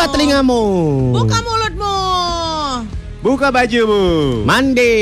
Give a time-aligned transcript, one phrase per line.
[0.00, 0.62] Buka telingamu.
[1.12, 1.96] Buka mulutmu.
[3.20, 4.00] Buka bajumu.
[4.48, 4.96] Mandi.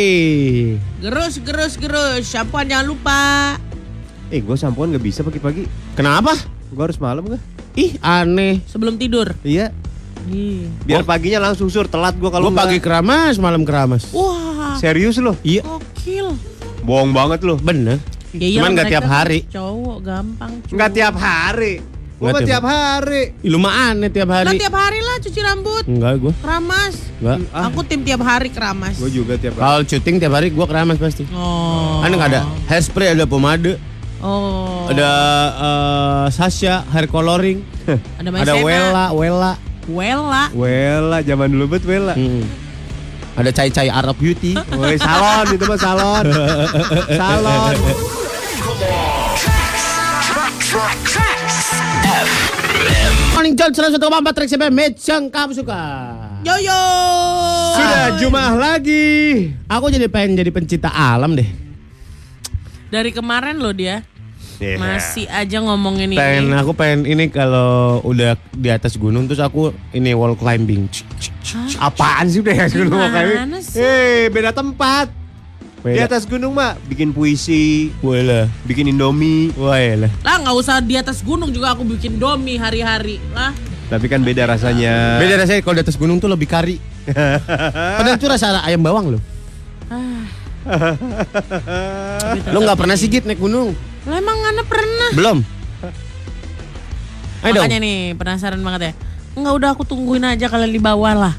[0.98, 2.26] Gerus, gerus, gerus.
[2.26, 3.22] Shampooan jangan lupa.
[4.26, 5.70] Eh, gue sampoan gak bisa pagi-pagi.
[5.94, 6.34] Kenapa?
[6.74, 7.38] Gue harus malam gak?
[7.78, 8.58] Ih, aneh.
[8.66, 9.38] Sebelum tidur.
[9.46, 9.70] Iya.
[10.26, 10.66] Ih.
[10.82, 11.06] Biar Oh.
[11.06, 14.10] paginya langsung sur telat gue kalau Gue pagi keramas, malam keramas.
[14.10, 14.82] Wah.
[14.82, 15.38] Serius loh?
[15.46, 16.34] Iya, Gokil.
[16.82, 17.54] Bohong banget loh.
[17.54, 18.02] bener.
[18.34, 19.38] Ya Cuman nggak mereka tiap kan hari.
[19.46, 20.52] Cowok gampang.
[20.66, 20.74] cuy.
[20.74, 21.74] Nggak tiap hari.
[22.18, 23.22] Gue Nggak tiap- tiap hari.
[23.38, 24.58] Ih, Lu mah aneh tiap Lah hari.
[24.58, 25.84] tiap hari lah cuci rambut.
[25.86, 26.32] Enggak, gue.
[26.36, 26.94] Keramas.
[27.16, 27.38] Enggak.
[27.64, 28.98] Aku tim tiap hari keramas.
[28.98, 29.62] Gue juga tiap hari.
[29.62, 31.22] Kalau syuting tiap hari gue keramas pasti.
[31.30, 32.02] Oh.
[32.02, 33.78] Aneh nggak ada hairspray, ada pomade,
[34.18, 34.90] Oh.
[34.90, 35.10] ada
[35.56, 37.62] eh, Sasha hair coloring,
[38.18, 38.58] Ada ada maizena.
[38.60, 39.52] Wella, Wella.
[39.86, 40.44] Wella.
[40.52, 42.12] Wela, zaman dulu bet Wela.
[42.12, 42.42] Hmm.
[43.38, 44.58] Ada cai-cai Arab Beauty.
[44.74, 46.26] Woi salon itu mah salon.
[47.22, 47.74] salon.
[53.38, 55.78] Morning John, 101,4 Trax FM, yang kamu suka.
[56.42, 56.82] Yo yo.
[57.78, 59.54] Sudah Jumat lagi.
[59.70, 61.46] Aku jadi pengen jadi pencinta alam deh.
[62.90, 64.02] Dari kemarin loh dia
[64.58, 64.74] Iya.
[64.82, 66.18] masih aja ngomongin ini.
[66.18, 70.90] Pengen aku pengen ini kalau udah di atas gunung terus aku ini wall climbing.
[71.78, 73.14] Apaan sih udah ya gunung Gimana
[73.54, 73.78] kayak sih?
[73.78, 75.14] Eh, beda tempat.
[75.78, 78.50] Di atas gunung mah bikin puisi, Wela.
[78.66, 79.54] bikin indomie.
[79.54, 80.10] Wela.
[80.26, 83.54] Lah nggak usah di atas gunung juga aku bikin domi hari-hari lah.
[83.88, 85.22] Tapi kan beda rasanya.
[85.22, 86.76] Beda rasanya kalau di atas gunung tuh lebih kari.
[87.98, 89.22] Padahal itu rasa ayam bawang loh.
[92.52, 93.72] Lo nggak pernah sih Git naik gunung?
[94.04, 95.10] Lah emang Ana pernah.
[95.14, 95.38] Belum.
[97.46, 97.64] Ayo dong.
[97.64, 98.92] Makanya nih penasaran banget ya.
[99.38, 101.34] Enggak udah aku tungguin aja kalian di bawah lah.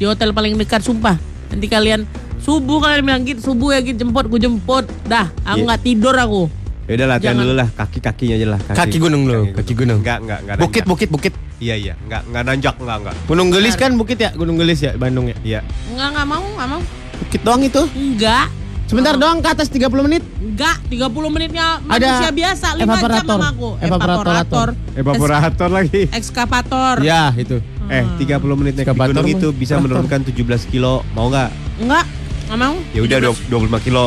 [0.00, 1.20] Di hotel paling dekat sumpah.
[1.52, 2.08] Nanti kalian
[2.42, 4.84] subuh kalian bilang gitu subuh ya gitu jemput gue jemput.
[5.06, 5.66] Dah, aku Iya.
[5.66, 6.42] nggak tidur aku.
[6.82, 7.42] Ya udah latihan Jangan.
[7.46, 8.60] dulu lah, kaki-kakinya aja lah.
[8.68, 10.02] Kaki gunung lo, kaki gunung.
[10.02, 11.32] Enggak, enggak, enggak Bukit, bukit, bukit.
[11.56, 13.14] Iya, iya, enggak, enggak nanjak, enggak, enggak.
[13.24, 14.30] Gunung Gelis kan bukit ya?
[14.34, 15.36] Gunung Gelis ya, Bandung ya?
[15.40, 15.60] Iya.
[15.88, 16.80] Enggak enggak mau, enggak mau.
[17.22, 17.82] Bukit doang itu.
[17.94, 18.46] Enggak.
[18.82, 20.20] Sebentar doang ke atas 30 menit.
[20.36, 23.30] Enggak, 30 menitnya Ada manusia biasa, 5 jam evaporator.
[23.30, 23.68] sama aku.
[23.80, 24.68] Evaporator.
[24.92, 26.02] Evaporator lagi.
[26.10, 26.94] Ekskavator.
[27.00, 27.56] Ya, itu.
[27.88, 31.06] Eh, 30 menit naik gunung itu bisa menurunkan 17 kilo.
[31.14, 31.48] Mau nggak?
[31.78, 32.04] Enggak,
[32.52, 32.76] enggak mau.
[32.92, 33.18] Ya udah
[33.48, 34.04] 25 kilo.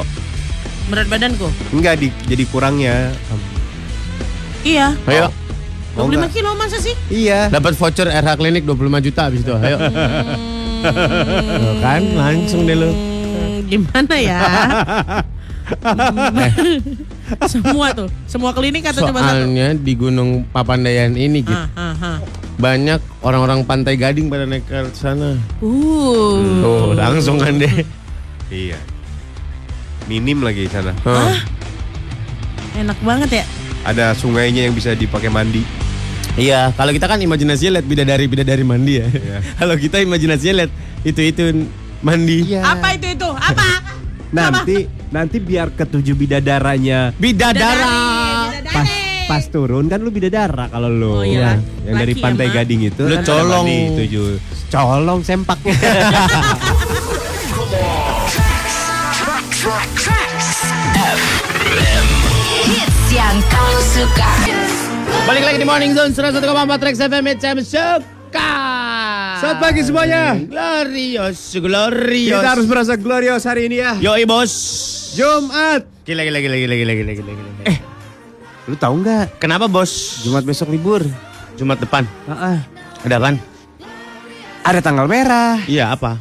[0.94, 1.50] Berat badanku.
[1.74, 3.10] Enggak di, jadi kurangnya.
[4.62, 4.94] Iya.
[5.10, 5.34] Ayo.
[5.98, 6.30] Mau 25 nggak?
[6.30, 6.94] kilo masa sih?
[7.10, 7.50] Iya.
[7.50, 9.50] Dapat voucher RH Klinik 25 juta habis itu.
[9.58, 9.78] Ayo.
[11.58, 12.94] Tuh kan langsung deh lu.
[12.94, 14.42] Hmm, gimana ya?
[17.50, 19.34] semua tuh, semua klinik atau cuma satu?
[19.34, 21.58] Soalnya di Gunung Papandayan ini gitu.
[21.74, 22.18] Ah, ah, ah.
[22.62, 25.34] Banyak orang-orang pantai Gading pada naik ke sana.
[25.66, 26.38] Uh.
[26.62, 28.05] Tuh, langsung kan deh.
[28.56, 28.80] Iya.
[30.08, 30.96] Minim lagi di sana.
[31.04, 31.44] Hah.
[32.80, 33.46] Enak banget ya.
[33.84, 35.62] Ada sungainya yang bisa dipakai mandi.
[36.36, 39.08] Iya, kalau kita kan imajinasinya lihat bidadari bidadari mandi ya.
[39.08, 39.38] Iya.
[39.60, 40.72] kalau kita imajinasinya lihat
[41.04, 41.44] itu itu
[42.00, 42.56] mandi.
[42.56, 43.30] Apa itu itu?
[43.30, 43.68] Apa?
[44.36, 44.84] Nanti
[45.16, 47.88] nanti biar ketujuh bidadaranya Bidadara.
[48.68, 48.90] pas
[49.32, 51.24] pas turun kan lu bidadara kalau lu.
[51.24, 51.56] Oh, iya.
[51.88, 52.56] Yang dari Laki Pantai emang.
[52.60, 53.64] Gading itu Lu kan colong.
[53.64, 54.28] mandi tujuh.
[54.68, 55.72] Colong sempaknya.
[63.96, 64.32] suka.
[65.24, 66.44] Balik lagi di Morning Zone 101,4
[66.84, 68.52] Trax FM Jam Suka.
[69.40, 70.36] Selamat pagi semuanya.
[70.36, 72.36] Glorious, glorious.
[72.36, 73.96] Kita harus merasa glorious hari ini ya.
[73.96, 74.52] Yoi bos.
[75.16, 75.88] Jumat.
[76.04, 77.32] Gila gila gila gila gila gila gila.
[77.32, 77.64] gila.
[77.64, 77.78] Eh,
[78.68, 79.40] Lu tahu nggak?
[79.40, 80.20] kenapa bos?
[80.28, 81.00] Jumat besok libur.
[81.56, 82.04] Jumat depan.
[82.28, 82.58] Heeh.
[83.08, 83.36] Ada kan?
[84.68, 85.64] Ada tanggal merah.
[85.72, 86.20] Iya apa?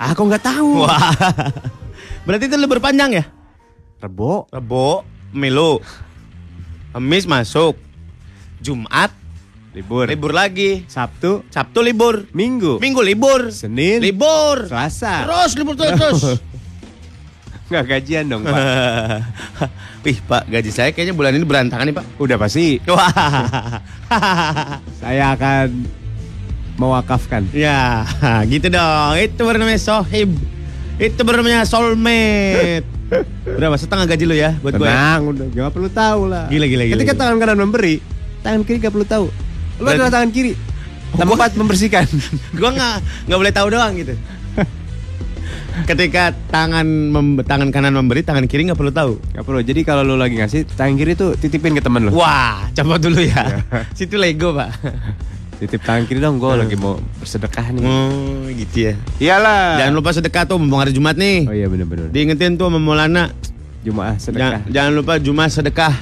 [0.00, 0.88] Aku nggak tahu.
[0.88, 1.12] Wah.
[2.24, 3.24] Berarti itu libur panjang ya?
[4.00, 4.48] Rebo.
[4.48, 5.04] Rebo,
[5.36, 5.84] Milo.
[6.94, 7.74] Kamis masuk.
[8.62, 9.10] Jumat
[9.74, 10.06] Libur.
[10.06, 10.86] libur lagi.
[10.86, 11.42] Sabtu.
[11.50, 12.30] Sabtu libur.
[12.30, 12.78] Minggu.
[12.78, 13.50] Minggu libur.
[13.50, 13.98] Senin.
[13.98, 14.70] Libur.
[14.70, 15.26] Selasa.
[15.26, 15.98] Terus libur terus.
[15.98, 16.22] terus.
[17.74, 18.54] Nggak gajian dong pak.
[20.06, 22.06] Wih Pak, gaji saya kayaknya bulan ini berantakan nih Pak.
[22.20, 22.76] Udah pasti.
[25.00, 25.88] Saya akan
[26.76, 27.48] mewakafkan.
[27.56, 28.04] ya,
[28.44, 29.16] gitu dong.
[29.16, 30.28] Itu baru namanya sohib.
[31.00, 32.93] Itu baru namanya soulmate.
[33.44, 34.84] Berapa setengah gaji lu ya buat gue?
[34.84, 36.48] Tenang, udah gak perlu tahu lah.
[36.48, 37.20] Gila, gila, gila, Ketika gila.
[37.20, 37.94] tangan kanan memberi,
[38.40, 39.26] tangan kiri gak perlu tahu.
[39.28, 40.52] Lu Berarti- adalah tangan kiri.
[41.14, 42.06] Tempat membersihkan.
[42.58, 42.94] Gue nggak
[43.30, 44.14] nggak boleh tahu doang gitu.
[45.90, 49.12] Ketika tangan mem- tangan kanan memberi, tangan kiri nggak perlu tahu.
[49.30, 49.60] Gak perlu.
[49.60, 52.10] Jadi kalau lu lagi ngasih, tangan kiri tuh titipin ke temen lu.
[52.14, 53.62] Wah, coba dulu ya.
[53.98, 54.70] Situ Lego pak.
[55.60, 57.82] Titip tangan kiri dong, gue lagi mau bersedekah nih.
[57.86, 58.92] Oh, gitu ya.
[59.22, 59.78] Iyalah.
[59.82, 61.46] Jangan lupa sedekah tuh, mumpung hari Jumat nih.
[61.46, 62.10] Oh iya bener-bener.
[62.10, 63.30] Diingetin tuh sama Maulana.
[63.86, 64.64] Jumaah sedekah.
[64.64, 65.94] Jangan, jangan lupa Jumat sedekah.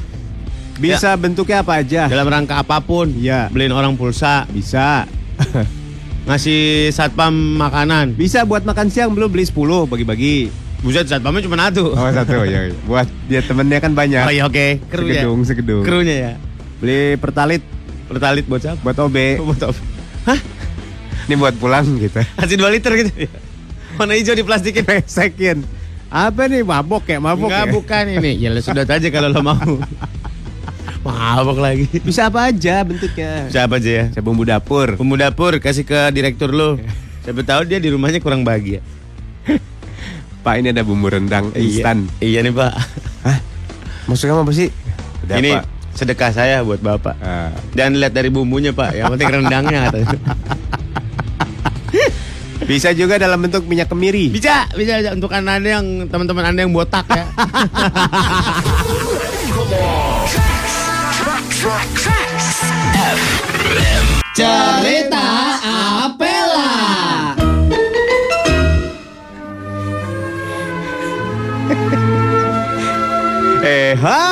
[0.80, 2.08] Bisa bentuknya apa aja?
[2.08, 3.12] Dalam rangka apa pun.
[3.12, 3.52] Iya.
[3.52, 4.48] Beliin orang pulsa.
[4.48, 5.04] Bisa.
[6.26, 8.14] ngasih satpam makanan.
[8.14, 10.36] Bisa buat makan siang belum beli 10 bagi-bagi.
[10.82, 11.94] Buset satpamnya cuma satu.
[11.94, 12.70] Oh satu ya.
[12.86, 14.22] Buat dia temennya kan banyak.
[14.26, 14.82] Oh iya oke.
[14.90, 15.22] Krunya.
[15.22, 15.82] Segedung, segedung.
[15.86, 16.32] Krunya ya.
[16.82, 17.62] Beli pertalit
[18.12, 18.78] Pertalit buat siapa?
[18.84, 19.16] buat OB.
[19.40, 19.80] Buat apa?
[20.28, 20.40] Hah?
[21.26, 22.20] Ini buat pulang gitu.
[22.38, 23.10] Kasih 2 liter gitu.
[23.96, 24.84] Warna hijau di plastikin.
[24.84, 25.64] Resekin.
[26.12, 27.72] Apa nih mabok ya mabok Enggak ya?
[27.72, 28.32] bukan ini.
[28.36, 29.56] Ya lo sudah aja kalau lo mau.
[31.02, 31.90] Mabok lagi.
[31.98, 33.50] Bisa apa aja bentuknya.
[33.50, 34.04] Siapa aja ya?
[34.14, 34.94] Saya bumbu dapur.
[34.94, 36.78] Bumbu dapur kasih ke direktur lo.
[37.26, 38.78] Siapa tahu dia di rumahnya kurang bahagia.
[40.46, 42.06] Pak ini ada bumbu rendang instan.
[42.22, 42.72] Iya, iya nih pak.
[43.26, 43.38] Hah?
[44.10, 44.68] Maksud kamu apa sih?
[45.22, 45.64] Udah, ini Pak.
[45.92, 47.16] Sedekah saya buat bapak.
[47.20, 47.52] Ah.
[47.76, 48.96] Jangan lihat dari bumbunya pak.
[48.96, 50.18] Yang penting rendangnya katanya.
[52.62, 54.30] Bisa juga dalam bentuk minyak kemiri.
[54.30, 55.10] Bisa, bisa bisa.
[55.18, 57.26] untuk anda yang teman-teman anda yang botak ya.
[64.32, 65.26] Cerita
[66.06, 66.72] Apela.
[73.62, 74.31] Eh hai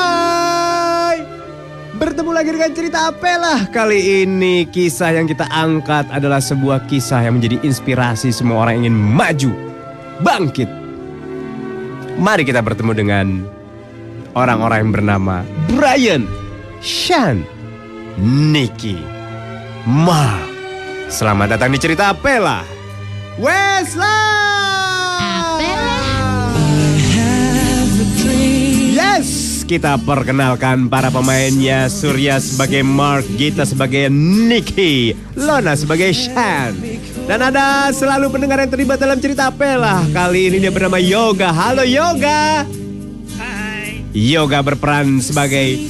[2.50, 8.34] Dengan cerita apelah Kali ini kisah yang kita angkat adalah sebuah kisah yang menjadi inspirasi
[8.34, 9.52] semua orang yang ingin maju
[10.20, 10.66] Bangkit.
[12.18, 13.26] Mari kita bertemu dengan
[14.34, 15.36] orang-orang yang bernama
[15.78, 16.26] Brian,
[16.82, 17.46] Sean,
[18.18, 18.98] Nicky,
[19.86, 20.50] Mark
[21.06, 22.66] Selamat datang di cerita Apela
[23.38, 24.49] Wesley
[29.70, 36.74] kita perkenalkan para pemainnya Surya sebagai Mark, Gita sebagai Nicky, Lona sebagai Shan.
[37.30, 40.02] Dan ada selalu pendengar yang terlibat dalam cerita Pela.
[40.10, 41.54] Kali ini dia bernama Yoga.
[41.54, 42.66] Halo Yoga.
[43.38, 44.02] Hai.
[44.10, 45.86] Yoga berperan sebagai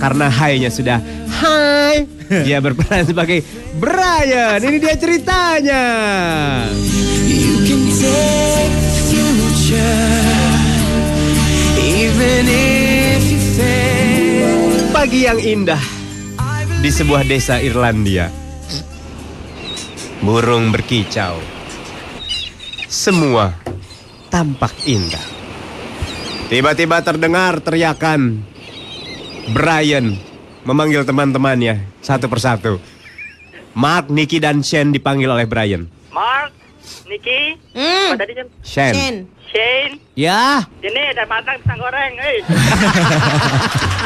[0.00, 1.04] karena hai-nya sudah
[1.44, 2.08] hai.
[2.24, 3.44] Dia berperan sebagai
[3.76, 4.64] Brian.
[4.64, 5.84] Ini dia ceritanya.
[7.28, 10.08] You can take the future,
[11.76, 12.89] even if.
[15.00, 15.80] Pagi yang indah
[16.84, 18.28] di sebuah desa Irlandia.
[20.20, 21.40] Burung berkicau.
[22.84, 23.48] Semua
[24.28, 25.24] tampak indah.
[26.52, 28.44] Tiba-tiba terdengar teriakan.
[29.56, 30.20] Brian
[30.68, 32.76] memanggil teman-temannya satu persatu.
[33.72, 35.88] Mark, Nicky, dan Shane dipanggil oleh Brian.
[36.12, 36.52] Mark,
[37.08, 38.12] Niki, Hmm.
[38.12, 38.52] apa tadi jam?
[38.60, 39.40] Shane.
[40.12, 40.68] Ya.
[40.84, 42.38] ini udah matang pisang goreng, eh.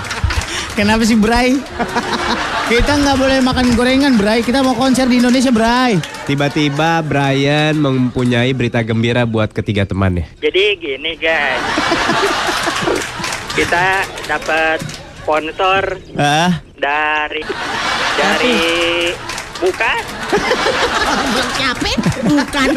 [0.74, 1.54] Kenapa sih Bray?
[2.70, 4.42] Kita nggak boleh makan gorengan Bray.
[4.42, 6.00] Kita mau konser di Indonesia Bray.
[6.24, 10.26] Tiba-tiba Brian mempunyai berita gembira buat ketiga temannya.
[10.40, 11.62] Jadi gini guys,
[13.52, 14.80] kita dapat
[15.20, 17.44] sponsor Ah, dari
[18.16, 18.58] dari
[19.54, 20.02] bukan
[21.30, 21.98] Belum capek?
[22.24, 22.68] Bukan.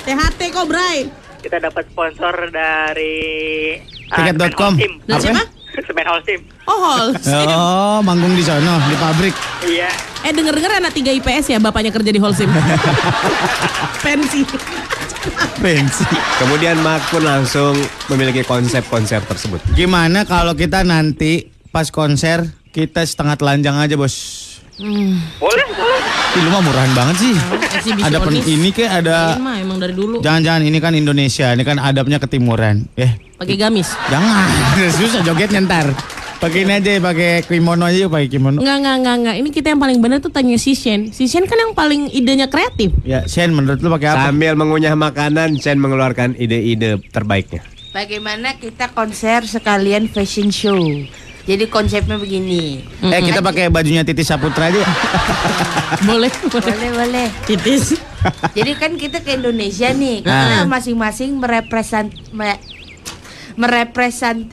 [0.00, 0.98] THT kok, Bray.
[1.38, 4.72] kita dapat sponsor dari Tiket.com.
[4.76, 5.42] Dari siapa?
[5.78, 6.40] Semen Holcim.
[6.66, 7.46] Oh, Holcim.
[7.54, 9.34] oh, manggung di sono di pabrik.
[9.62, 9.90] Iya.
[10.26, 12.50] Eh denger-denger anak 3 IPS ya bapaknya kerja di Holcim.
[14.04, 14.42] Pensi.
[15.62, 16.04] Pensi.
[16.42, 17.78] Kemudian Mark pun langsung
[18.10, 19.62] memiliki konsep konser tersebut.
[19.78, 22.42] Gimana kalau kita nanti pas konser
[22.74, 24.46] kita setengah telanjang aja bos?
[24.78, 26.02] Boleh, boleh.
[26.38, 27.34] Ih, lu mah murahan banget sih.
[27.34, 28.06] Eksibisionis.
[28.06, 29.16] Ada pen ini kayak ada.
[29.34, 30.16] Kalian mah emang dari dulu.
[30.22, 32.86] Jangan-jangan ini kan Indonesia, ini kan adabnya ketimuran.
[32.94, 33.90] Eh, Pakai gamis.
[34.06, 34.46] jangan.
[34.98, 35.86] Susah jogetnya ntar.
[36.38, 38.62] Pakai ini aja, pakai kimono aja, yuk, pakai kimono.
[38.62, 39.36] Enggak, enggak, enggak, enggak.
[39.42, 41.10] Ini kita yang paling benar tuh tanya si Shen.
[41.10, 42.94] Si Shen kan yang paling idenya kreatif.
[43.02, 44.30] Ya, Shen, menurut lu pakai apa?
[44.30, 47.66] Sambil mengunyah makanan, Chen mengeluarkan ide-ide terbaiknya.
[47.90, 50.78] Bagaimana kita konser sekalian fashion show?
[51.48, 52.84] Jadi konsepnya begini.
[53.00, 54.84] Eh, kita pakai bajunya Titi Saputra aja.
[56.08, 56.60] Boleh, boleh.
[56.68, 57.26] Boleh, boleh.
[57.42, 57.96] Titis.
[58.52, 60.20] Jadi kan kita ke Indonesia nih.
[60.22, 60.44] Ah.
[60.44, 62.60] Kita masing-masing merepresent me-
[63.56, 64.52] merepresent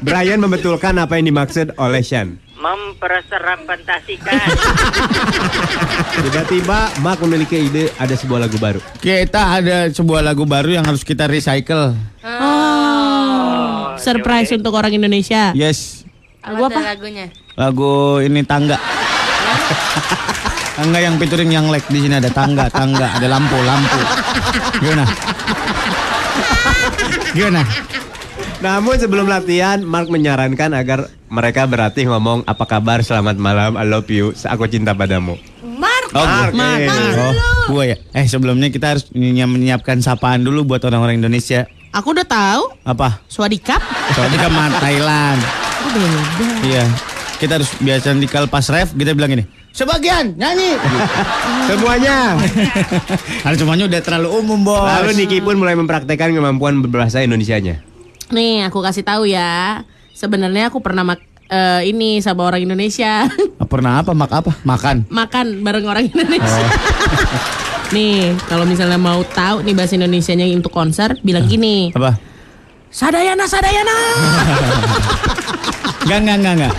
[0.00, 2.36] Brian membetulkan apa yang dimaksud oleh Shan.
[2.56, 4.36] Memperserampentasikan.
[6.20, 8.80] Tiba-tiba Mark memiliki ide ada sebuah lagu baru.
[8.98, 11.96] Kita ada sebuah lagu baru yang harus kita recycle.
[12.22, 15.52] Oh, surprise untuk orang Indonesia.
[15.52, 16.04] Yes,
[16.40, 17.32] Lagu apa lagunya?
[17.54, 18.76] lagu ini tangga.
[20.74, 24.00] tangga yang featuring yang like di sini ada tangga, tangga, ada lampu, lampu.
[24.78, 25.04] Gimana?
[27.30, 27.62] Gimana?
[28.60, 34.08] Namun sebelum latihan, Mark menyarankan agar mereka berlatih ngomong apa kabar, selamat malam, I love
[34.08, 35.40] you, aku cinta padamu.
[35.64, 36.12] Mark.
[36.12, 36.84] Oh, Mark, gue.
[36.84, 37.16] eh.
[37.16, 37.32] oh,
[37.70, 37.96] gue ya.
[38.12, 41.64] Eh, sebelumnya kita harus menyiap- menyiapkan sapaan dulu buat orang-orang Indonesia.
[41.90, 42.70] Aku udah tahu.
[42.86, 43.18] Apa?
[43.26, 43.82] Swadikap.
[44.14, 45.40] Soalnya ke Thailand.
[45.82, 46.20] Oh, beda.
[46.62, 46.84] Iya.
[47.42, 49.44] Kita harus biasa di pas ref kita bilang ini.
[49.74, 50.78] Sebagian nyanyi.
[51.66, 52.38] Semuanya.
[53.42, 54.86] Karena semuanya udah terlalu umum, Bos.
[54.86, 57.82] Lalu Niki pun mulai mempraktekkan kemampuan berbahasa Indonesianya.
[58.30, 59.82] Nih, aku kasih tahu ya.
[60.14, 61.18] Sebenarnya aku pernah mak
[61.50, 63.26] eh, ini sama orang Indonesia.
[63.66, 64.14] pernah apa?
[64.14, 64.52] Mak apa?
[64.62, 64.96] Makan.
[65.10, 66.66] Makan bareng orang Indonesia.
[67.90, 71.90] nih, kalau misalnya mau tahu nih bahasa Indonesianya untuk konser, bilang gini.
[71.90, 72.16] Apa?
[72.88, 73.96] Sadayana, Sadayana.
[76.00, 76.74] Enggak, enggak, enggak, enggak.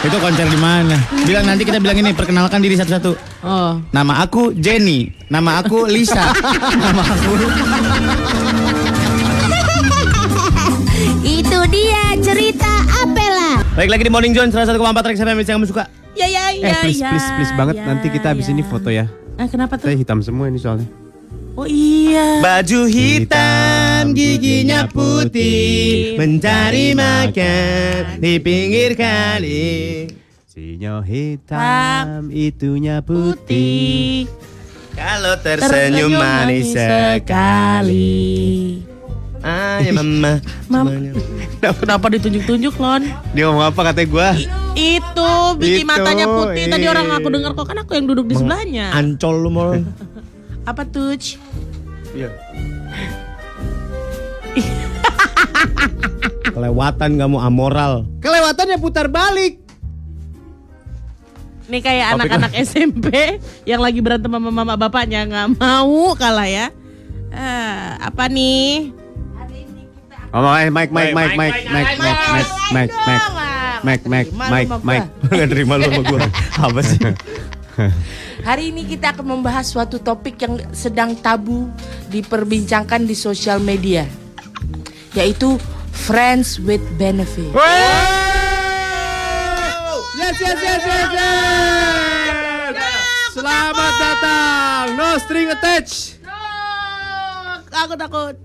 [0.00, 0.96] Itu konser di mana?
[1.22, 3.12] Bilang nanti kita bilang ini perkenalkan diri satu-satu.
[3.42, 6.32] Oh, Nama aku Jenny, nama aku Lisa,
[6.80, 7.32] nama aku
[11.26, 13.60] Itu dia cerita Apela.
[13.74, 15.84] Baik lagi di Morning Zone, salah satu kemampat track FM yang kamu suka.
[16.14, 18.54] ya ya Eh ya please ya, please please banget ya, nanti kita habis ya.
[18.54, 19.10] ini foto ya.
[19.34, 19.90] Ah, kenapa tuh?
[19.90, 20.86] Saya hitam semua ini soalnya.
[21.54, 22.42] Oh iya.
[22.42, 30.10] Baju hitam, giginya putih, mencari makan di pinggir kali.
[30.50, 34.26] Sinyo hitam, itunya putih.
[34.94, 38.14] Kalau tersenyum manis sekali.
[39.44, 40.40] Ah, ya mama.
[40.72, 40.88] Mam,
[41.60, 43.04] kenapa ditunjuk-tunjuk lon?
[43.36, 44.32] Dia ngomong apa katanya gua?
[44.72, 46.64] Itu biji Itu, matanya putih.
[46.72, 46.92] Tadi iya.
[46.96, 48.96] orang aku dengar kok kan aku yang duduk di sebelahnya.
[48.96, 49.76] Ancol lu mau.
[50.70, 51.12] Apa tuh?
[52.16, 52.32] Iya.
[56.56, 58.08] Kelewatan kamu amoral.
[58.24, 59.60] Kelewatannya putar balik.
[61.68, 63.36] Nih kayak anak-anak SMP
[63.68, 66.72] yang lagi berantem sama mama bapaknya nggak mau kalah ya.
[67.28, 69.03] Ah, apa nih?
[70.34, 73.22] Oh, Mike, Mike, Mike, Mike, Mike, Mike, Mike, Mike, Mike, Mike,
[73.86, 75.06] Mike, Mike, Mike, Mike.
[75.30, 76.26] Gak terima lu sama gua.
[76.58, 76.98] Apa sih?
[78.42, 81.70] Hari ini kita akan membahas suatu topik yang sedang tabu
[82.10, 84.10] diperbincangkan di sosial media,
[85.14, 85.54] yaitu
[85.94, 87.54] friends with benefit.
[90.18, 92.74] Yes, yes, yes, yes, yes.
[93.38, 96.18] Selamat datang, no string attached.
[97.70, 98.43] Aku takut.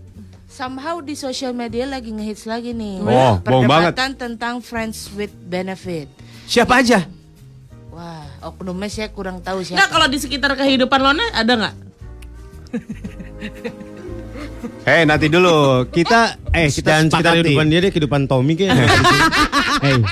[0.60, 3.00] Somehow di sosial media lagi ngehits lagi nih.
[3.00, 3.96] Oh, bohong banget.
[3.96, 6.12] Perdebatan tentang friends with benefit.
[6.52, 7.08] Siapa aja?
[7.96, 9.88] Wah, oknumnya saya kurang tahu siapa.
[9.88, 11.76] kalau di sekitar kehidupan Lona ada nggak?
[14.84, 15.88] Eh, nanti dulu.
[15.88, 17.40] Kita eh kita Dan sekitar sepakati.
[17.40, 18.88] kehidupan dia deh kehidupan Tommy kayaknya.
[19.80, 19.96] Hey.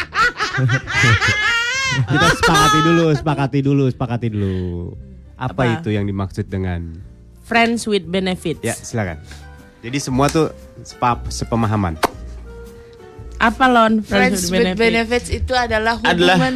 [2.08, 4.56] kita sepakati dulu, sepakati dulu, sepakati dulu.
[5.36, 5.84] Apa, Apa?
[5.84, 7.04] itu yang dimaksud dengan?
[7.44, 8.64] Friends with benefits.
[8.64, 9.20] Ya, silakan.
[9.80, 10.50] Jadi semua tuh
[10.82, 11.96] sepa, sepemahaman.
[13.38, 14.02] Apa Lon?
[14.02, 16.56] Friends with benefits itu adalah Adalah- hubungan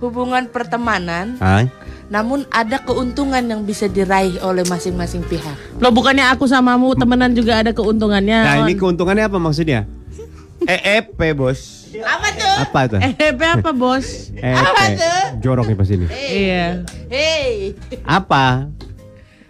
[0.00, 1.68] hubungan pertemanan, Hai.
[2.08, 5.54] namun ada keuntungan yang bisa diraih oleh masing-masing pihak.
[5.76, 8.38] Lo bukannya aku samamu temenan juga ada keuntungannya.
[8.40, 8.66] Nah, Lon.
[8.66, 9.84] ini keuntungannya apa maksudnya?
[10.66, 11.92] EEP bos.
[12.00, 12.54] Apa tuh?
[12.56, 13.00] Apa tuh?
[13.02, 14.06] Eh, apa bos?
[14.40, 15.20] Eh, Apa tuh?
[15.44, 16.06] jorok nih pas ini.
[16.08, 16.66] Iya.
[17.12, 18.72] Hey, Apa?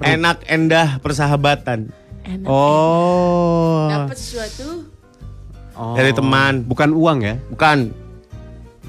[0.03, 1.95] Enak endah persahabatan.
[2.25, 2.47] Enak.
[2.49, 3.89] Oh.
[3.89, 4.85] dapat sesuatu?
[5.77, 5.97] Oh.
[5.97, 6.65] Dari teman.
[6.69, 7.35] Bukan uang ya?
[7.49, 7.79] Bukan.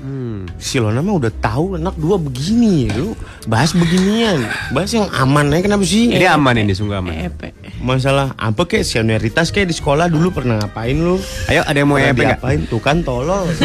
[0.01, 0.50] Hmm.
[0.57, 2.89] Si Lona mah udah tahu anak dua begini.
[2.89, 3.13] Lu
[3.45, 4.41] bahas beginian.
[4.73, 6.09] Bahas yang aman aja kenapa sih?
[6.09, 7.13] Ini aman ini, sungguh aman.
[7.29, 7.53] Epe.
[7.85, 11.21] Masalah apa kek senioritas kayak di sekolah dulu pernah ngapain lu?
[11.53, 12.41] Ayo, ada yang mau EP nggak?
[12.41, 12.65] diapain?
[12.65, 13.45] Tuh kan tolol.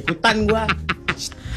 [0.00, 0.64] Ikutan gua.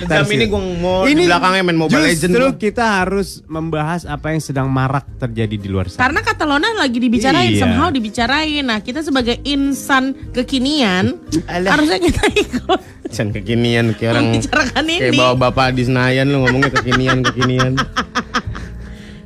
[0.01, 2.23] Jam ini gua mau di belakangnya main Mobile Legends.
[2.23, 2.55] Justru gua.
[2.57, 5.99] kita harus membahas apa yang sedang marak terjadi di luar sana.
[6.01, 7.59] Karena kata Lona lagi dibicarain, Iya.
[7.59, 8.63] somehow dibicarain.
[8.63, 12.79] Nah, kita sebagai insan kekinian harusnya kita ikut
[13.09, 15.17] Can kekinian kayak orang membicarakan kayak ini.
[15.17, 17.73] bawa bapak di Senayan lu ngomongnya kekinian kekinian.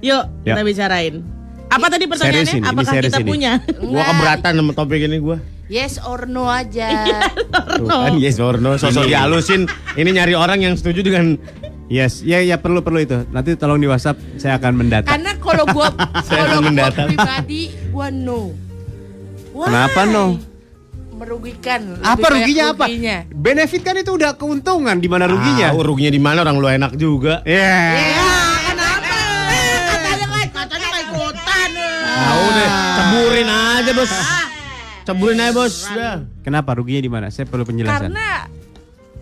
[0.01, 0.55] Yuk, Ya.
[0.55, 1.15] kita bicarain.
[1.67, 2.43] Apa tadi pertanyaannya?
[2.43, 3.27] Serius ini, ini Apakah kita ini.
[3.27, 3.51] punya?
[3.79, 5.37] gua keberatan sama topik ini gua.
[5.71, 7.07] Yes or no aja.
[7.79, 9.63] Tuh kan yes or no sosok dihalusin.
[9.95, 11.39] Ini nyari orang yang setuju dengan
[11.91, 13.21] Yes, ya ya perlu perlu itu.
[13.29, 15.13] Nanti tolong di WhatsApp saya akan mendata.
[15.13, 15.93] Karena kalau gua
[16.27, 17.61] Saya kalau akan gua pribadi
[17.93, 18.55] gua no.
[19.53, 19.67] Why?
[19.69, 20.25] Kenapa no?
[21.13, 22.01] Merugikan.
[22.01, 22.85] Apa banyak ruginya apa?
[22.89, 23.17] ruginya.
[23.29, 25.69] Benefit kan itu udah keuntungan di mana ruginya?
[25.69, 27.45] Ah, ruginya di mana orang lu enak juga.
[27.45, 27.93] Ya.
[28.73, 29.15] Kenapa?
[29.85, 31.69] Katanya kan, katanya kan ikutan.
[32.09, 34.42] Ah, udah ceburin aja bos.
[35.03, 35.75] Ceburin aja bos.
[35.85, 36.23] Udah.
[36.41, 37.27] Kenapa ruginya di mana?
[37.27, 38.07] Saya perlu penjelasan.
[38.07, 38.47] Karena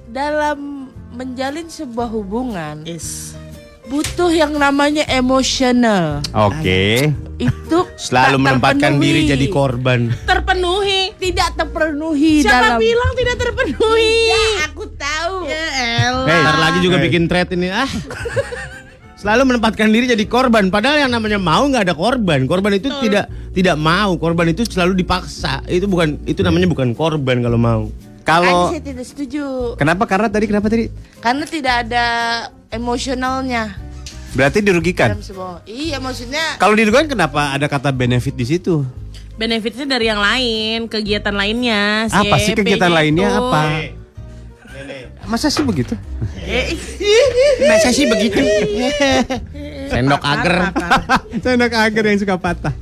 [0.05, 3.35] dalam menjalin sebuah hubungan Yes.
[3.83, 6.23] butuh yang namanya emosional.
[6.31, 7.11] Oke.
[7.35, 9.03] Itu Selalu menempatkan terpenuhi.
[9.03, 10.13] diri jadi korban.
[10.23, 10.99] Terpenuhi.
[11.17, 14.15] tidak terpenuhi Siapa dalam bilang tidak terpenuhi?
[14.27, 15.35] Ya, aku tahu.
[15.45, 15.65] Ya
[16.01, 16.25] elah.
[16.25, 16.39] Hey.
[16.39, 17.05] Ntar lagi juga Hey.
[17.05, 17.85] bikin thread ini ah.
[19.21, 20.73] selalu menempatkan diri jadi korban.
[20.73, 22.49] Padahal yang namanya mau nggak ada korban.
[22.49, 24.17] Korban itu tidak tidak mau.
[24.17, 25.61] Korban itu selalu dipaksa.
[25.69, 27.81] Itu bukan itu namanya bukan korban kalau mau.
[28.21, 29.73] Kalau saya tidak setuju.
[29.81, 30.93] kenapa karena tadi kenapa tadi?
[31.21, 32.05] Karena tidak ada
[32.69, 33.73] emosionalnya
[34.31, 35.11] Berarti dirugikan.
[35.67, 38.87] Iya maksudnya Kalau dirugikan kenapa ada kata benefit di situ?
[39.35, 42.07] Benefitnya dari yang lain, kegiatan lainnya.
[42.07, 43.61] si Apa sih kegiatan EP-nya lainnya apa?
[45.27, 45.97] Masa sih begitu?
[47.61, 48.37] Masa sih begitu?
[49.87, 50.55] Sendok Pakar, agar.
[50.71, 50.91] pakar.
[51.43, 52.73] Sendok agar yang suka patah.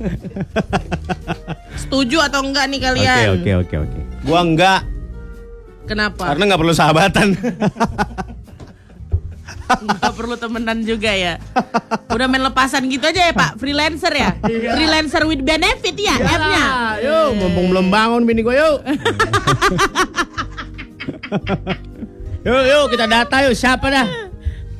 [1.76, 3.26] Setuju atau enggak nih Oke kalian?
[3.34, 3.98] oke oke oke.
[4.22, 4.80] Gua enggak
[5.84, 6.30] Kenapa?
[6.30, 7.26] karena nggak perlu sahabatan.
[9.70, 11.34] Nggak perlu temenan juga ya.
[12.08, 14.34] Udah main lepasan gitu aja ya Pak, freelancer ya.
[14.74, 16.64] freelancer with benefit ya, app-nya.
[17.00, 18.78] Yuk, mumpung belum bangun bini gue yuk.
[22.46, 23.54] yuk, yuk kita data yuk.
[23.56, 24.06] Siapa dah?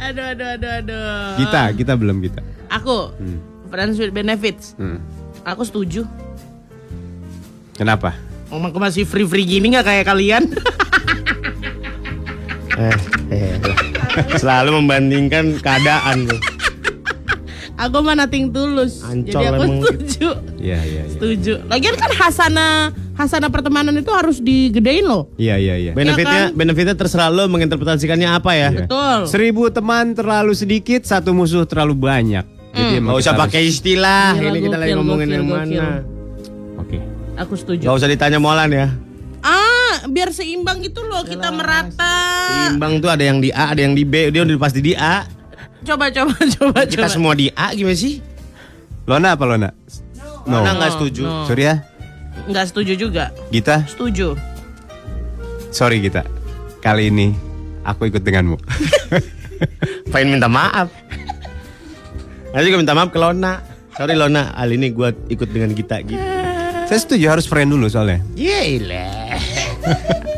[0.00, 1.36] Aduh, aduh, aduh, aduh.
[1.36, 2.40] Kita kita belum kita.
[2.72, 3.12] Aku,
[3.68, 4.72] friends with benefits.
[4.80, 5.02] Hmm.
[5.44, 6.04] Aku setuju.
[7.76, 8.12] Kenapa?
[8.52, 10.44] Ngomong aku masih free-free gini nggak kayak kalian?
[12.80, 12.96] Eh,
[13.28, 13.60] eh,
[14.40, 16.40] selalu membandingkan keadaan tuh.
[17.80, 19.00] Aku mah nothing tulus.
[19.00, 20.28] Ancol Jadi aku emang setuju.
[20.60, 21.02] Iya iya iya.
[21.08, 21.52] Setuju.
[21.66, 22.68] Lagian kan hasana
[23.16, 25.32] hasana pertemanan itu harus digedein loh.
[25.40, 25.92] Iya iya iya.
[25.92, 26.56] Benefitnya, kan?
[26.56, 28.68] benefitnya terserah lo menginterpretasikannya apa ya.
[28.84, 29.18] Betul.
[29.24, 32.44] Seribu teman terlalu sedikit, satu musuh terlalu banyak.
[32.70, 34.38] Jadi emang Gak usah pakai istilah.
[34.38, 35.80] Gila, Ini kita lagi ngomongin gokil, yang gokil.
[35.82, 35.88] mana.
[36.78, 36.98] Oke.
[37.34, 37.82] Aku setuju.
[37.90, 38.88] Gak usah ditanya molan ya.
[39.40, 42.16] Ah, biar seimbang gitu loh, kita merata.
[42.70, 44.28] Imbang tuh ada yang di A, ada yang di B.
[44.30, 45.24] Dia udah pasti di A.
[45.80, 47.12] Coba coba coba Kita coba.
[47.12, 48.20] semua di A gimana sih?
[49.08, 49.70] Lona apa Lona?
[50.44, 50.60] No.
[50.60, 51.22] Mana nggak setuju?
[51.24, 51.44] no.
[51.44, 51.74] Sorry ya.
[52.46, 53.24] Nggak setuju juga.
[53.48, 54.32] Gita, Setuju.
[55.70, 56.24] sorry Gita.
[56.80, 57.36] Kali ini
[57.82, 58.56] aku ikut denganmu.
[60.12, 60.88] Pengen minta maaf.
[62.50, 63.60] Nanti juga minta maaf ke Lona.
[63.92, 66.24] Sorry Lona, kali ini gue ikut dengan kita gitu.
[66.88, 68.24] Saya setuju harus friend dulu soalnya.
[68.34, 69.36] Yelah.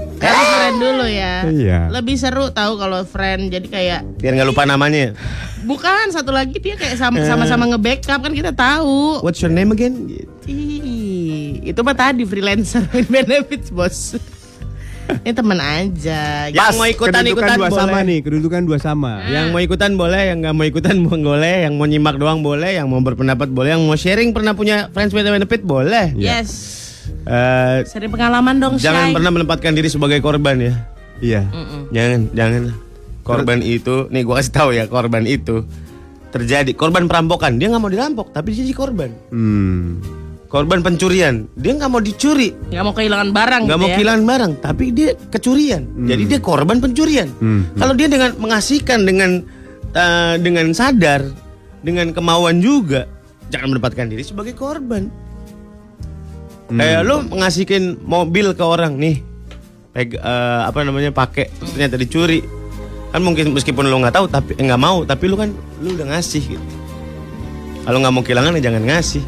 [0.83, 1.35] Dulu ya.
[1.45, 1.79] Iya.
[1.89, 3.49] Lebih seru tahu kalau friend.
[3.49, 5.15] Jadi kayak Biar nggak lupa namanya.
[5.63, 9.23] bukan satu lagi dia kayak sama- sama-sama nge-backup kan kita tahu.
[9.23, 9.95] What's your name again?
[10.05, 10.27] Gitu.
[10.45, 14.19] Ih, itu mah tadi freelancer with benefits bos.
[15.13, 16.49] Ini temen aja.
[16.49, 17.79] Yang mau ikutan ikutan dua boleh.
[17.79, 19.13] sama nih, kedudukan dua sama.
[19.25, 22.87] Yang mau ikutan boleh, yang nggak mau ikutan boleh, yang mau nyimak doang boleh, yang
[22.87, 26.15] mau berpendapat boleh, yang mau sharing pernah punya friends with benefit boleh.
[26.17, 26.81] Yes.
[27.23, 29.15] Eh, Sering pengalaman dong, jangan Shay.
[29.15, 30.75] pernah menempatkan diri sebagai korban ya.
[31.19, 31.47] Iya.
[31.91, 32.63] Jangan, jangan.
[33.23, 35.63] Korban itu, nih gua kasih tahu ya, korban itu
[36.29, 37.55] terjadi korban perampokan.
[37.57, 39.11] Dia nggak mau dirampok, tapi dia jadi korban.
[39.31, 40.03] Hmm.
[40.49, 43.97] Korban pencurian, dia nggak mau dicuri, Nggak mau kehilangan barang nggak gitu mau ya.
[43.97, 45.83] kehilangan barang, tapi dia kecurian.
[46.05, 47.29] Jadi dia korban pencurian.
[47.39, 47.73] Hmm.
[47.73, 49.41] Kalau dia dengan mengasihkan dengan
[49.93, 51.25] eh, dengan sadar,
[51.81, 53.09] dengan kemauan juga,
[53.49, 55.09] jangan menempatkan diri sebagai korban.
[56.71, 59.21] Kayak lu ngasihkin mobil ke orang nih,
[59.91, 62.41] peg, eh, apa namanya pakai, terus ternyata dicuri.
[63.13, 66.17] Kan mungkin meskipun lu nggak tahu tapi eh, nggak mau, tapi lu kan lu udah
[66.17, 66.67] ngasih gitu.
[67.83, 69.25] Kalau nggak mau kehilangan ya jangan ngasih.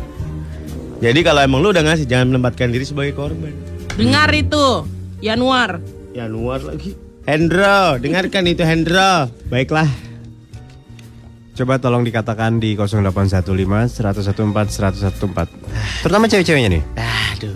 [1.03, 3.53] Jadi kalau emang lu udah ngasih jangan menempatkan diri sebagai korban.
[3.99, 4.88] Dengar itu,
[5.20, 5.83] Januar.
[6.16, 6.97] Januar lagi.
[7.29, 9.29] Hendro, dengarkan itu Hendro.
[9.53, 9.88] Baiklah.
[11.55, 14.75] Coba tolong dikatakan di 0815 114
[15.23, 16.03] 114.
[16.03, 16.83] Terutama cewek-ceweknya nih.
[16.99, 17.55] Aduh.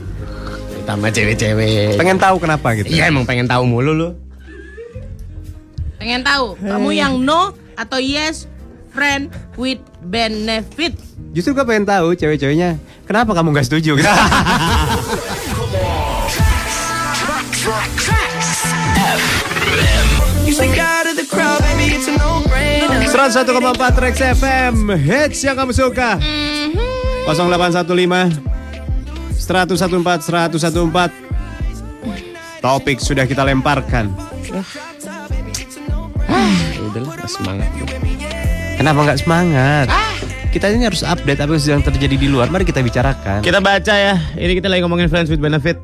[0.86, 1.98] Tambah cewek-cewek.
[1.98, 2.94] Pengen tahu kenapa gitu.
[2.94, 4.08] Iya emang pengen tahu mulu lu.
[5.98, 8.46] Pengen tahu, kamu yang no atau yes,
[8.94, 10.94] friend with benefit.
[11.34, 14.06] Justru gue pengen tahu cewek-ceweknya kenapa kamu nggak setuju gitu.
[20.48, 20.97] You stick out
[21.28, 23.04] of the crowd, baby, it's a no-brainer.
[23.08, 26.16] 101,4 Rex FM Hits yang kamu suka
[27.28, 28.40] 0815
[29.36, 31.12] 114 114
[32.58, 34.12] Topik sudah kita lemparkan
[36.88, 37.68] Udah lah, semangat.
[38.80, 39.86] Kenapa nggak semangat?
[40.48, 44.16] Kita ini harus update apa yang terjadi di luar Mari kita bicarakan Kita baca ya.
[44.36, 45.76] Ini kita lagi ngomongin friends with benefit.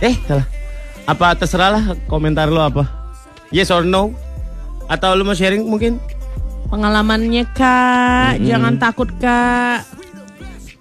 [0.00, 0.46] Eh, salah.
[1.04, 2.99] Apa terserah lah komentar lo apa.
[3.50, 4.14] Yes or no?
[4.86, 5.98] Atau lu mau sharing mungkin?
[6.70, 9.82] Pengalamannya kak, jangan takut kak.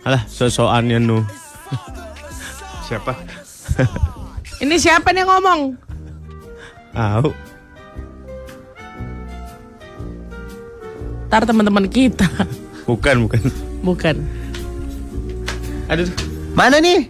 [0.05, 1.25] Alah, sosokannya nu.
[2.85, 3.13] Siapa?
[4.61, 5.61] Ini siapa nih yang ngomong?
[6.93, 7.29] Tahu.
[11.29, 12.25] Ntar teman-teman kita.
[12.89, 13.41] Bukan, bukan.
[13.85, 14.15] Bukan.
[15.89, 16.09] Aduh,
[16.57, 17.05] Mana nih?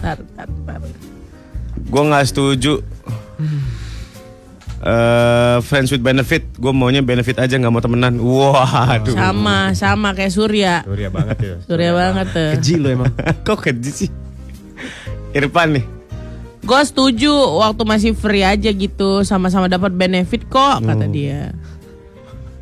[0.00, 0.80] Ntar, ntar, ntar.
[1.88, 2.84] gua nggak setuju.
[4.80, 8.14] Eh friends with benefit, gue maunya benefit aja nggak mau temenan.
[8.16, 9.10] Waduh.
[9.10, 10.74] Sama, sama kayak Surya.
[10.82, 11.54] Surya banget ya.
[11.68, 12.50] Surya banget tuh.
[12.54, 13.10] Keji lo emang.
[13.46, 14.10] Kok keji sih?
[15.30, 15.84] Irfan nih.
[16.60, 21.08] Gue setuju waktu masih free aja gitu, sama-sama dapat benefit kok kata Oh.
[21.08, 21.54] dia.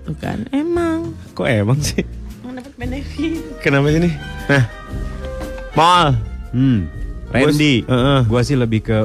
[0.04, 1.10] Tuh kan, emang.
[1.32, 2.06] Kok emang sih?
[2.46, 3.40] Dapat benefit.
[3.58, 4.14] Kenapa sih nih?
[4.46, 4.64] Nah,
[5.74, 6.06] mal.
[6.50, 6.86] Hmm.
[7.28, 7.82] Randy.
[7.82, 8.20] Gua- Heeh.
[8.24, 8.98] Gua sih lebih ke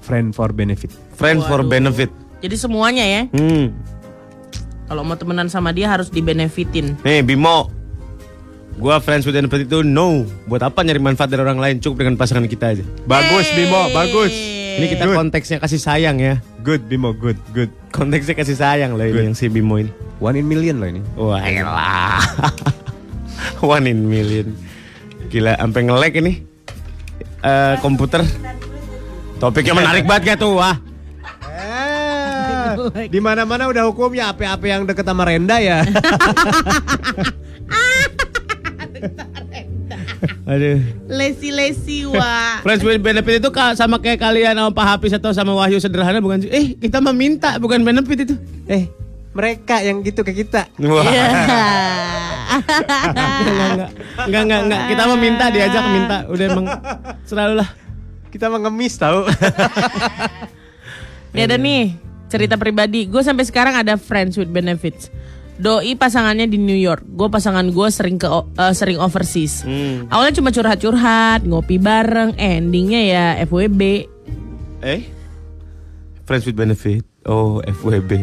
[0.00, 0.88] friend for benefit.
[1.12, 1.68] Friends for Waduh.
[1.68, 2.08] benefit.
[2.38, 3.74] Jadi semuanya ya, Hmm.
[4.86, 6.94] kalau mau temenan sama dia harus dibenefitin.
[7.02, 7.74] Nih Bimo.
[8.78, 10.22] Gua friends with benefit itu no.
[10.46, 11.82] Buat apa nyari manfaat dari orang lain?
[11.82, 12.84] Cukup dengan pasangan kita aja.
[13.04, 14.30] Bagus Bimo, bagus.
[14.78, 16.38] Ini kita konteksnya kasih sayang ya.
[16.62, 17.74] Good Bimo, good, good.
[17.90, 19.26] Konteksnya kasih sayang loh ini Good.
[19.26, 19.90] yang si Bimo ini.
[20.22, 21.02] One in million loh ini.
[21.18, 22.22] Wah, elah.
[23.66, 24.54] One in million.
[25.26, 26.32] Gila, sampai nge-lag ini.
[27.38, 28.22] Eh, komputer.
[29.38, 30.54] Topiknya menarik banget gak tuh?
[30.54, 30.78] Wah.
[32.76, 35.86] Eh, di mana-mana udah hukumnya apa-apa yang deket sama Renda ya.
[40.48, 40.80] Aduh.
[41.06, 42.64] Lesi-lesi wah.
[42.64, 46.42] Friends with benefit itu sama kayak kalian sama Pak Hafiz atau sama Wahyu sederhana bukan
[46.42, 46.50] sih?
[46.50, 48.34] Eh, kita meminta bukan benefit itu.
[48.66, 48.88] eh,
[49.36, 50.66] mereka yang gitu ke kita.
[50.82, 51.04] Wah.
[51.04, 51.24] Iya.
[52.58, 53.90] enggak, enggak.
[54.24, 54.80] Enggak, enggak, enggak.
[54.88, 56.16] Kita meminta diajak minta.
[56.32, 56.66] Udah emang
[57.28, 57.68] selalu lah.
[58.32, 59.28] Kita mengemis tahu.
[61.36, 63.08] Ini ada nih cerita pribadi.
[63.08, 65.10] Gue sampai sekarang ada friends with benefits.
[65.58, 67.02] Doi pasangannya di New York.
[67.18, 69.66] Gue pasangan gue sering ke eh, sering overseas.
[69.66, 70.06] Hmm.
[70.06, 72.38] Awalnya cuma curhat-curhat, ngopi bareng.
[72.38, 73.82] Endingnya ya FWB.
[74.86, 75.00] Eh?
[76.22, 77.02] Friends with benefit.
[77.26, 78.22] Oh, FWB.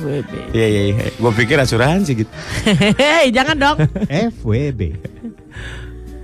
[0.00, 0.32] FWB.
[0.56, 0.96] Iya, iya, iya.
[1.20, 2.32] Gue pikir asuransi gitu.
[3.02, 3.76] Hei, jangan dong.
[4.08, 4.80] FWB.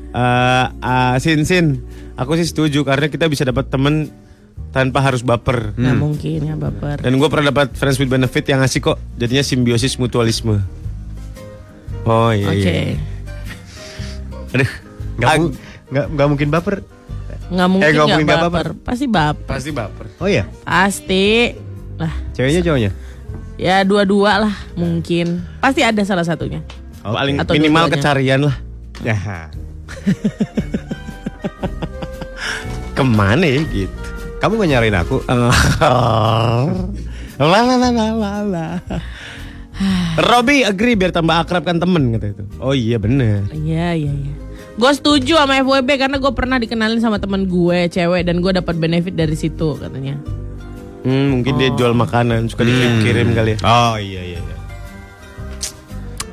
[0.09, 1.85] Eh, ah, sin sin,
[2.16, 4.09] aku sih setuju karena kita bisa dapat temen
[4.68, 5.72] tanpa harus baper.
[5.74, 7.00] Nggak mungkin ya baper.
[7.00, 8.96] Dan gue pernah dapat friends with benefit yang ngasih kok.
[9.14, 10.60] Jadinya simbiosis mutualisme.
[12.04, 12.60] Oh iya Oke.
[12.60, 12.96] iya.
[14.50, 14.70] Aduh.
[15.18, 15.54] Nggak, mu-
[15.88, 16.74] nggak, nggak mungkin baper.
[17.48, 18.68] Nggak mungkin nggak nggak mungkin nggak baper.
[18.80, 19.48] Pasti baper.
[19.48, 20.06] pasti baper.
[20.20, 21.52] Oh iya, Pasti.
[21.98, 22.90] Lah, ceweknya cowoknya.
[23.58, 25.42] ya dua-dua lah mungkin.
[25.58, 26.62] Pasti ada salah satunya.
[27.02, 27.98] Paling Atau minimal dua-duanya.
[27.98, 28.56] kecarian lah.
[29.02, 29.16] Ya.
[32.94, 34.08] Ke mana ya gitu.
[34.38, 35.16] Kamu gak nyariin aku?
[37.38, 38.66] La la la la la la.
[40.27, 42.44] Robby agree biar tambah akrab kan temen kata itu.
[42.59, 43.46] Oh iya bener.
[43.55, 44.35] Iya iya iya.
[44.74, 48.74] Gue setuju sama FWB karena gue pernah dikenalin sama teman gue cewek dan gue dapat
[48.74, 50.18] benefit dari situ katanya.
[51.07, 53.59] Hmm, mungkin dia jual makanan suka dikirim kali ya.
[53.62, 54.38] Oh iya iya.
[54.42, 54.57] iya.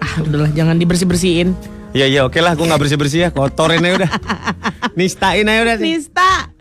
[0.01, 1.53] Ah udahlah jangan dibersih bersihin.
[1.93, 4.11] Iya iya oke lah gue nggak bersih bersih ya kotorin aja udah.
[4.97, 5.75] Nistain aja udah.
[5.77, 6.54] Nista.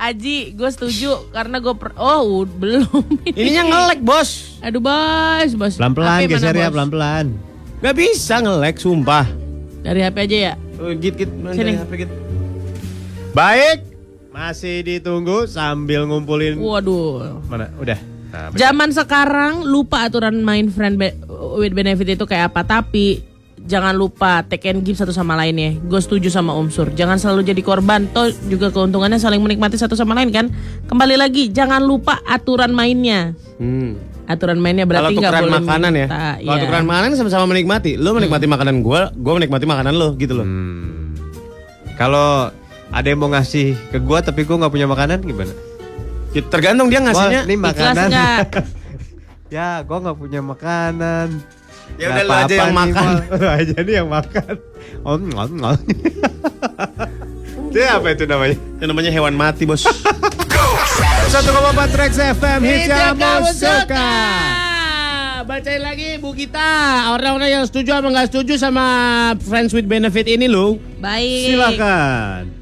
[0.00, 3.04] Aji, gue setuju karena gue per oh belum.
[3.36, 4.56] Ininya ngelek bos.
[4.58, 5.74] Aduh bos, bos.
[5.76, 6.72] Pelan-pelan HP mana, geser ya, Bos?
[6.72, 7.26] pelan-pelan.
[7.80, 9.28] Gak bisa ngelek sumpah.
[9.80, 10.54] Dari HP aja ya.
[10.76, 11.76] Oh, git git mana Sini.
[11.76, 12.10] HP, git.
[13.30, 13.84] Baik,
[14.30, 16.56] masih ditunggu sambil ngumpulin.
[16.56, 17.44] Waduh.
[17.44, 17.68] Mana?
[17.76, 18.00] Udah.
[18.30, 21.18] Nah, Zaman sekarang lupa aturan main friend be-
[21.58, 23.20] with benefit itu kayak apa tapi
[23.64, 25.70] jangan lupa take and give satu sama lain ya.
[25.76, 26.88] Gue setuju sama Om Sur.
[26.92, 28.08] Jangan selalu jadi korban.
[28.10, 30.46] Toh juga keuntungannya saling menikmati satu sama lain kan.
[30.86, 33.36] Kembali lagi jangan lupa aturan mainnya.
[33.56, 33.96] Hmm.
[34.24, 36.06] Aturan mainnya berarti nggak tukeran boleh makanan ya.
[36.06, 36.16] minta.
[36.38, 36.62] Kalau Iya.
[36.62, 37.90] tukeran makanan sama-sama menikmati.
[37.98, 40.46] Lo menikmati makanan gue, gue menikmati makanan lo gitu loh.
[40.46, 41.18] Hmm.
[41.98, 42.48] Kalau
[42.90, 45.52] ada yang mau ngasih ke gua tapi gua nggak punya makanan gimana?
[46.30, 47.40] Ya, Tergantung dia ngasihnya.
[47.42, 48.08] Wah, ini makanan.
[49.54, 51.26] ya, gua nggak punya makanan.
[51.98, 53.12] Ya udah lu aja yang makan.
[53.40, 54.54] Lu aja nih yang makan.
[55.02, 55.78] Om, om, om.
[57.70, 58.56] Itu apa itu namanya?
[58.58, 59.86] Itu namanya hewan mati bos.
[59.86, 64.10] 1,4 Trax FM hits yang kamu suka.
[65.40, 66.60] Bacain lagi Bu kita
[67.16, 68.84] Orang-orang yang setuju sama nggak setuju sama
[69.40, 71.56] Friends with Benefit ini lo Baik.
[71.56, 72.59] Silakan.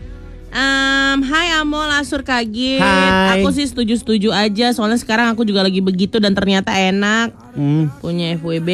[0.48, 2.80] Um, hai Amol Asur Kagit.
[2.80, 3.38] Hai.
[3.38, 7.36] Aku sih setuju-setuju aja soalnya sekarang aku juga lagi begitu dan ternyata enak
[7.98, 8.70] punya FWB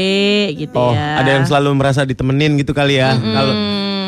[0.56, 1.18] gitu Oh ya.
[1.18, 3.54] ada yang selalu merasa ditemenin gitu kali ya Kalau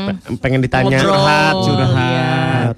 [0.07, 1.65] pe- pengen ditanya Ngobrol, Curhat iya.
[1.65, 2.75] Curhat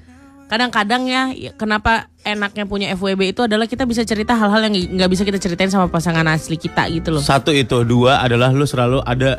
[0.48, 5.10] Kadang-kadang ya ya, kenapa enaknya punya FWB itu adalah kita bisa cerita hal-hal yang nggak
[5.10, 7.20] bisa kita ceritain sama pasangan asli kita gitu loh.
[7.20, 9.36] Satu itu Dua adalah lu selalu ada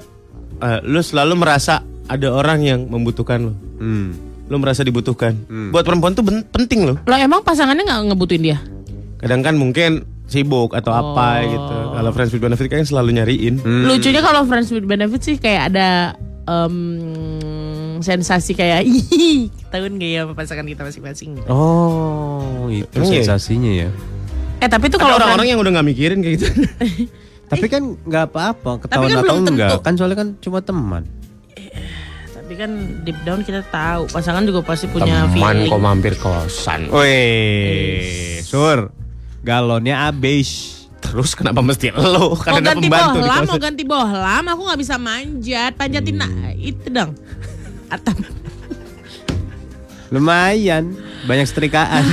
[0.60, 4.29] eh, Lu selalu merasa ada orang yang membutuhkan lo Hmm.
[4.50, 5.38] Lu merasa dibutuhkan
[5.70, 8.58] Buat perempuan tuh penting loh Lo emang pasangannya nggak ngebutuin dia?
[9.22, 14.22] Kadang kan mungkin sibuk atau apa gitu Kalau Friends with Benefit kan selalu nyariin Lucunya
[14.22, 16.18] kalau friends with benefit sih kayak ada
[16.50, 16.76] em,
[18.02, 21.38] sensasi kayak ih tahun gak ya pasangan kita masing-masing.
[21.46, 23.22] Oh, itu Emang iya?
[23.22, 23.90] sensasinya ya.
[24.60, 26.46] Eh tapi itu Ada kalau orang-orang yang udah nggak mikirin kayak gitu.
[27.52, 29.52] Tapi kan nggak apa-apa, ketahuan kan atau belum tentu.
[29.58, 29.70] enggak.
[29.82, 31.04] Kan soalnya kan cuma teman.
[32.50, 32.74] Tapi kan
[33.06, 35.70] deep down kita tahu pasangan juga pasti punya Teman feeling.
[35.70, 36.90] kok mampir kosan.
[36.90, 38.90] Wih, Sur.
[39.46, 40.82] Galonnya habis.
[40.98, 42.34] Terus kenapa mesti lo?
[42.34, 46.26] Mau Kan ada ganti pembantu bohlam, mau ganti bohlam, aku nggak bisa manjat, panjatin Hmm.
[46.26, 47.14] nah, itu dong.
[47.86, 48.18] Atap.
[50.10, 50.98] Lumayan,
[51.30, 52.02] banyak setrikaan.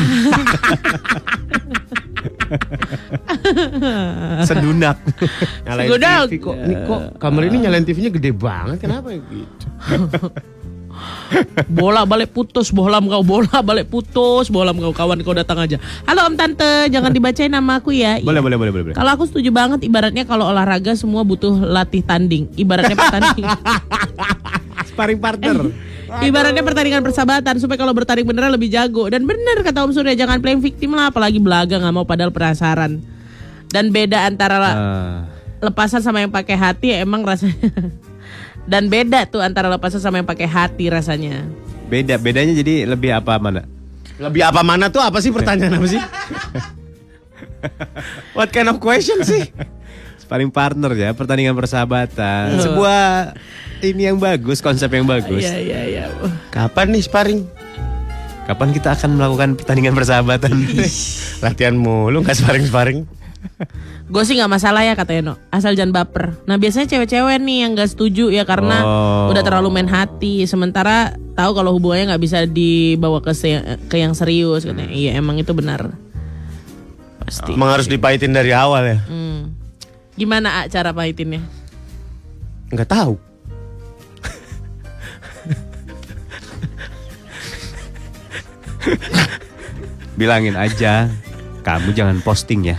[4.48, 4.96] Sedunak.
[5.66, 6.22] Nyalain Segodak.
[6.28, 6.54] TV kok.
[6.56, 8.78] Ini kok kamar ini nyalain TV-nya gede banget.
[8.82, 9.66] Kenapa ya gitu?
[11.68, 15.76] Bola balik putus, bohlam kau, bola balik putus, bohlam kau kawan kau datang aja.
[16.08, 18.16] Halo Om Tante, jangan dibacain nama aku ya.
[18.24, 18.46] Boleh, Iya.
[18.48, 18.96] boleh, boleh, boleh.
[18.96, 22.48] Kalau aku setuju banget ibaratnya kalau olahraga semua butuh latih tanding.
[22.56, 23.44] Ibaratnya pertanding.
[24.88, 25.68] Sparring partner.
[26.22, 29.10] Ibaratnya pertandingan persahabatan supaya kalau bertanding beneran lebih jago.
[29.10, 33.02] Dan bener kata Om Surya jangan playing victim lah apalagi belaga nggak mau padahal penasaran.
[33.68, 35.20] Dan beda antara Ah,
[35.60, 37.56] lepasan sama yang pakai hati ya emang rasanya.
[38.70, 41.46] Dan beda tuh antara lepasan sama yang pakai hati rasanya.
[41.86, 43.62] beda, bedanya jadi lebih apa mana?
[44.18, 46.02] Lebih apa mana tuh apa sih pertanyaan apa sih?
[48.36, 49.46] What kind of question sih?
[50.26, 52.58] Sparring partner ya, pertandingan persahabatan.
[52.58, 53.30] Sebuah
[53.80, 55.38] ini yang bagus, konsep yang bagus.
[55.38, 56.04] Iya iya iya.
[56.50, 57.46] Kapan nih sparring?
[58.42, 60.50] Kapan kita akan melakukan pertandingan persahabatan?
[61.46, 63.06] Latihan mulu nggak sparring-sparring.
[64.06, 66.34] Gue sih nggak masalah ya kata Eno, asal jangan baper.
[66.42, 69.30] Nah biasanya cewek-cewek nih yang nggak setuju ya karena Oh.
[69.30, 70.42] udah terlalu main hati.
[70.42, 74.90] Sementara tahu kalau hubungannya nggak bisa dibawa ke se- ke yang serius katanya.
[74.90, 75.94] Iya emang itu benar.
[77.18, 77.50] Pasti.
[77.50, 78.98] Emang harus dipahitin dari awal ya?
[79.02, 79.25] Hmm.
[80.16, 81.44] Gimana A, cara pahitinnya?
[82.72, 83.14] Nggak tahu.
[90.16, 91.12] Bilangin aja,
[91.60, 92.76] kamu jangan posting ya.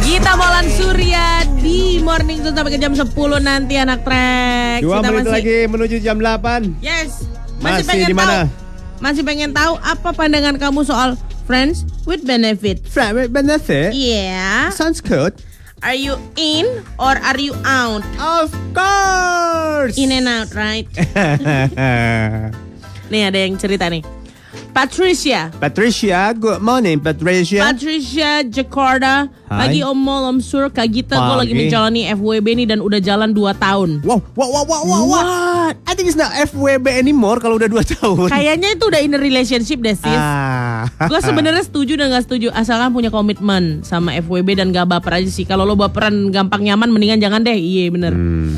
[0.00, 1.26] Gita Molan Surya
[1.58, 3.04] di Morning Zone sampai ke jam 10
[3.36, 4.80] nanti anak trek.
[4.80, 6.72] Dua Kita menit masih- lagi menuju jam 8.
[6.80, 7.26] Yes.
[7.60, 8.32] Masih pengen di mana?
[8.46, 8.64] tahu-
[8.96, 12.82] Masih pengen tahu apa pandangan kamu soal friends with benefit?
[12.90, 13.94] Private benefit?
[13.94, 14.70] Yeah.
[14.74, 15.38] Sounds good.
[15.82, 16.66] Are you in
[16.98, 18.02] or are you out?
[18.18, 19.94] Of course.
[19.96, 20.90] In and out, right?
[23.12, 24.02] nih ada yang cerita nih.
[24.76, 25.48] Patricia.
[25.56, 27.64] Patricia, good morning Patricia.
[27.64, 29.24] Patricia Jakarta.
[29.48, 29.72] Hai.
[29.72, 31.16] Pagi Om Mol, Om Sur, Kak Gita.
[31.16, 34.04] Gue lagi menjalani FWB nih dan udah jalan 2 tahun.
[34.04, 35.72] wow, wow, wow, wow, wow, wow.
[35.88, 38.28] I think it's not FWB anymore kalau udah 2 tahun.
[38.28, 40.12] Kayaknya itu udah in a relationship deh sis.
[40.12, 40.84] Ah.
[41.08, 45.30] Gue sebenarnya setuju dan gak setuju asalkan punya komitmen sama FWB dan gak baper aja
[45.32, 45.48] sih.
[45.48, 47.56] Kalau lo baperan gampang nyaman mendingan jangan deh.
[47.56, 48.12] Iya bener.
[48.12, 48.52] Hmm.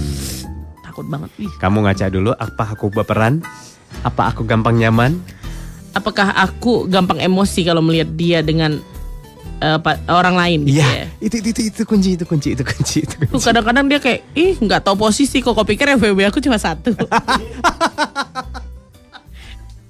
[0.82, 1.30] Takut banget.
[1.38, 1.52] Ih.
[1.62, 3.38] Kamu ngaca dulu, apa aku baperan?
[4.02, 5.37] Apa aku gampang nyaman?
[5.98, 8.78] Apakah aku gampang emosi kalau melihat dia dengan
[9.82, 10.58] pa- orang lain?
[10.64, 10.86] gitu ya?
[10.86, 13.42] Iya, itu, itu itu itu kunci, itu kunci, itu kunci, itu kunci.
[13.42, 15.52] Kadang-kadang dia kayak ih nggak tahu posisi kok.
[15.52, 16.94] Kok pikir FWB aku cuma satu.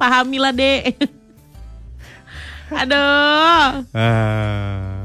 [0.00, 0.96] Pahamilah deh.
[2.72, 3.84] Aduh.
[3.92, 5.04] Ah.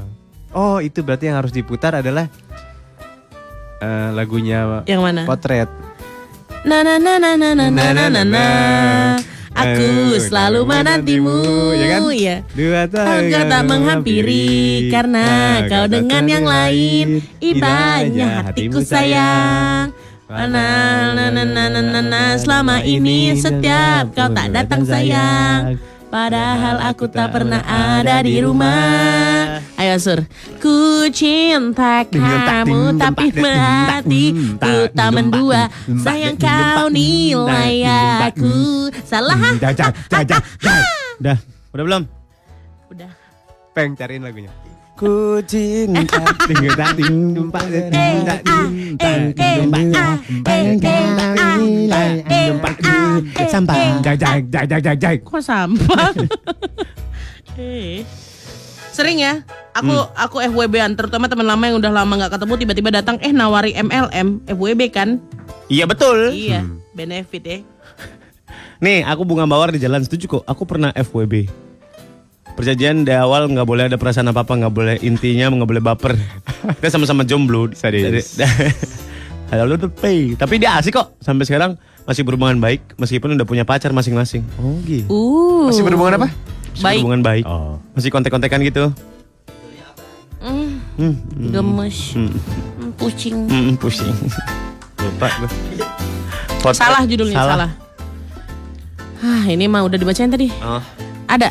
[0.54, 2.30] Oh, itu berarti yang harus diputar adalah
[3.82, 5.22] eh, lagunya Yang mana?
[5.26, 5.66] Potret.
[6.64, 8.46] Na na na na na na na na na na.
[9.54, 11.38] Aku Eh, selalu menantimu.
[11.72, 12.00] ya kan?
[12.10, 12.36] Iya.
[12.50, 14.48] Dua tahun Engkau tak menghampiri
[14.90, 15.26] karena
[15.64, 17.06] kau dengan yang lain
[17.38, 20.66] Indahnya hatiku sayang Na na
[21.14, 25.78] na na na na na Selama ini setiap kau tak datang sayang
[26.14, 30.22] Padahal aku tak pernah ada di rumah Ayo Sur
[30.62, 37.82] Ku cinta kamu tapi hati Ku tak mendua Sayang kau nilai
[38.30, 40.82] aku Salah Dah, dah, dah, dah, dah.
[41.18, 41.36] Dah,
[41.74, 42.02] Udah belum?
[42.94, 43.10] Udah
[43.74, 44.54] peng cariin lagunya.
[44.94, 50.14] Ku cinta Ting tak ting dum pak ting tak dum tak eh, dum pak ah,
[50.48, 53.90] eh, eh, ah, eh, eh, dum pak ah, dum eh, sampah eh.
[54.02, 55.16] jag jag jag jag jag jag.
[55.22, 56.12] Kok sampah?
[57.54, 58.02] Eh.
[58.94, 59.42] Sering ya,
[59.74, 63.74] aku aku FWB-an terutama teman lama yang udah lama nggak ketemu tiba-tiba datang eh nawari
[63.74, 65.18] MLM FWB kan?
[65.66, 66.30] Iya betul.
[66.30, 66.62] Iya,
[66.94, 67.58] benefit ya.
[68.78, 70.44] Nih, aku bunga mawar di jalan setuju kok.
[70.46, 71.50] Aku pernah FWB.
[72.54, 76.14] Perjanjian di awal nggak boleh ada perasaan apa apa, nggak boleh intinya nggak boleh baper.
[76.78, 77.66] Kita sama-sama jomblo.
[77.74, 78.38] Sadis.
[79.50, 80.38] Halo tuh pay.
[80.38, 81.18] Tapi dia asik kok.
[81.18, 81.74] Sampai sekarang
[82.06, 84.46] masih berhubungan baik meskipun udah punya pacar masing-masing.
[84.56, 85.10] Oh gitu.
[85.10, 85.66] Uh.
[85.66, 86.28] Masih berhubungan apa?
[86.30, 86.98] Masih Baik.
[87.02, 87.44] berhubungan baik.
[87.44, 87.74] Oh.
[87.92, 88.94] Masih kontek-kontekan gitu.
[90.44, 91.14] Mm, Hmm,
[91.50, 92.30] gemes, hmm,
[92.78, 93.36] Mm, pusing.
[93.50, 94.14] hmm, pusing.
[95.02, 95.50] Lupa gue.
[96.70, 97.70] Salah judulnya, salah.
[99.18, 100.52] Ah, ini mah udah dibacain tadi.
[100.60, 100.78] Oh.
[101.26, 101.50] Ada.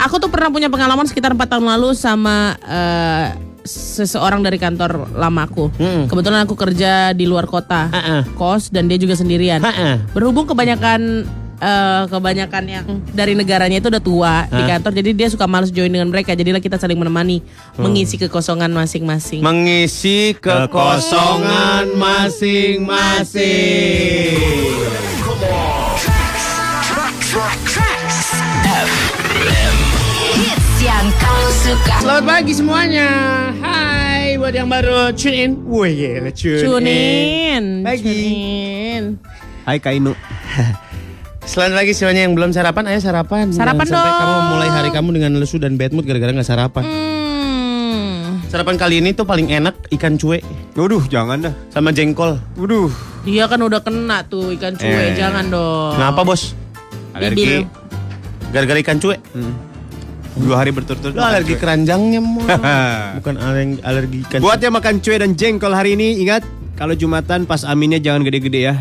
[0.00, 3.36] Aku tuh pernah punya pengalaman sekitar 4 tahun lalu sama eh,
[3.68, 5.68] seseorang dari kantor lamaku.
[5.76, 6.08] Mm-mm.
[6.08, 8.24] Kebetulan aku kerja di luar kota, Ha-ha.
[8.32, 9.60] kos dan dia juga sendirian.
[9.60, 10.00] Ha-ha.
[10.16, 11.28] Berhubung kebanyakan
[11.60, 15.92] eh, kebanyakan yang dari negaranya itu udah tua di kantor, jadi dia suka males join
[15.92, 16.32] dengan mereka.
[16.32, 17.44] Jadilah kita saling menemani,
[17.76, 19.44] mengisi kekosongan masing-masing.
[19.44, 23.20] Mengisi kekosongan masing-masing.
[31.72, 31.94] Suka.
[32.00, 33.08] Selamat pagi semuanya.
[33.56, 35.50] Hai buat yang baru tune in.
[35.64, 36.94] Wih, gila, tune, Tune in.
[37.54, 38.02] in, Pagi.
[38.02, 39.04] tune in.
[39.62, 40.12] Hai Kak Inu.
[41.40, 43.50] Selamat pagi semuanya yang belum sarapan, ayo sarapan.
[43.50, 44.20] Sarapan Jangan sampai dong.
[44.20, 46.84] kamu mulai hari kamu dengan lesu dan bad mood gara-gara nggak sarapan.
[46.84, 48.38] Hmm.
[48.46, 50.42] Sarapan kali ini tuh paling enak ikan cuek
[50.74, 51.54] Waduh, jangan dah.
[51.70, 52.34] sama jengkol.
[52.54, 52.90] Waduh.
[53.22, 55.14] Dia kan udah kena tuh ikan cuek, Eh.
[55.14, 55.94] jangan dong.
[55.94, 56.54] Kenapa bos?
[57.14, 57.62] Alergi.
[58.50, 59.18] Gara-gara ikan cuek.
[59.32, 59.54] Hmm.
[60.38, 61.18] Dua hari berturut-turut.
[61.18, 61.60] Makan alergi cuek.
[61.60, 62.46] keranjangnya mau.
[63.18, 64.38] Bukan alergi, alergi ikan.
[64.38, 66.46] Buat yang makan cuek dan jengkol hari ini, ingat
[66.78, 68.74] kalau Jumatan pas aminnya jangan gede-gede ya.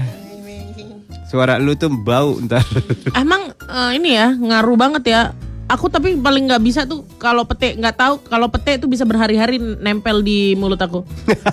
[1.30, 2.66] Suara lu tuh bau ntar.
[3.14, 5.22] Emang eh, ini ya ngaruh banget ya.
[5.70, 9.62] Aku tapi paling nggak bisa tuh kalau pete nggak tahu kalau pete itu bisa berhari-hari
[9.62, 11.06] nempel di mulut aku.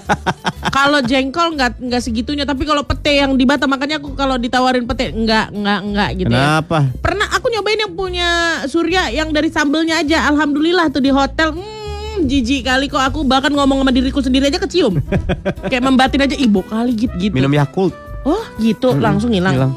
[0.77, 4.89] kalau jengkol nggak nggak segitunya tapi kalau pete yang di Batam makanya aku kalau ditawarin
[4.89, 6.65] pete nggak nggak nggak gitu ya.
[6.65, 6.79] Kenapa?
[7.05, 8.29] Pernah aku nyobain yang punya
[8.65, 10.25] Surya yang dari sambelnya aja.
[10.33, 11.53] Alhamdulillah tuh di hotel.
[11.53, 14.97] Hmm, jijik kali kok aku bahkan ngomong sama diriku sendiri aja kecium.
[15.69, 17.37] Kayak membatin aja ibu kali gitu gitu.
[17.37, 17.93] Minum Yakult.
[18.25, 19.53] Oh gitu langsung hilang.
[19.53, 19.73] Hilang.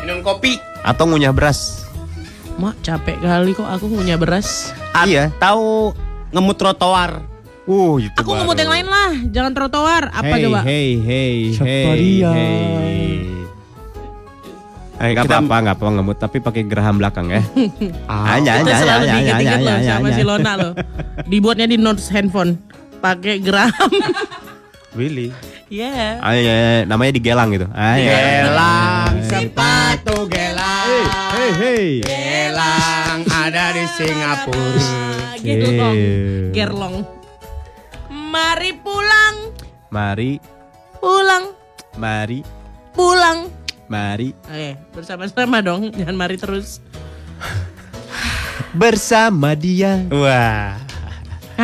[0.00, 0.56] Minum kopi.
[0.80, 1.83] Atau ngunyah beras.
[2.54, 4.70] Mak capek kali kok aku ngunyah beras.
[5.02, 5.34] Iya.
[5.42, 5.90] Tahu
[6.30, 7.22] ngemut trotoar.
[7.64, 10.12] Uh, itu Aku ngemut yang lain lah, jangan trotoar.
[10.12, 10.60] Apa hey, coba?
[10.62, 11.84] Hey, hey, hey,
[12.20, 13.14] hey.
[14.94, 17.42] Eh, Kita- apa-apa, nggak apa ngemut, tapi pakai geraham belakang ya.
[18.10, 20.72] Ah, Anya, Itu anya, selalu anya, diinget-inget anya, loh anya, sama si Lona loh.
[21.30, 22.60] Dibuatnya di notes handphone.
[23.02, 23.90] Pakai geraham.
[24.94, 25.34] Willy.
[25.68, 26.22] yeah.
[26.22, 27.66] Anya, namanya digelang gitu.
[27.74, 28.14] Anya.
[28.46, 31.06] Gelang sepatu gelang.
[31.34, 31.86] Hey, hey.
[32.00, 35.34] Gelang ada di Singapura.
[35.42, 35.96] gitu dong.
[36.54, 36.96] Gerlong.
[38.34, 39.36] Mari pulang,
[39.90, 40.42] Mari,
[40.98, 41.54] pulang,
[41.94, 42.42] mari,
[42.90, 43.46] pulang.
[43.86, 46.82] mari Oke, bersama-sama dong, jangan mari terus.
[48.74, 50.02] bersama dia.
[50.10, 50.74] Wah.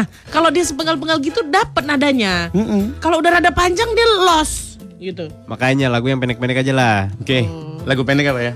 [0.01, 2.49] Nah, kalau dia sepenggal-penggal gitu dapat nadanya.
[2.57, 2.97] Mm-mm.
[3.05, 5.29] Kalau udah rada panjang dia los gitu.
[5.45, 6.99] Makanya lagu yang pendek-pendek aja lah.
[7.21, 7.45] Oke,
[7.85, 8.53] lagu pendek apa ya?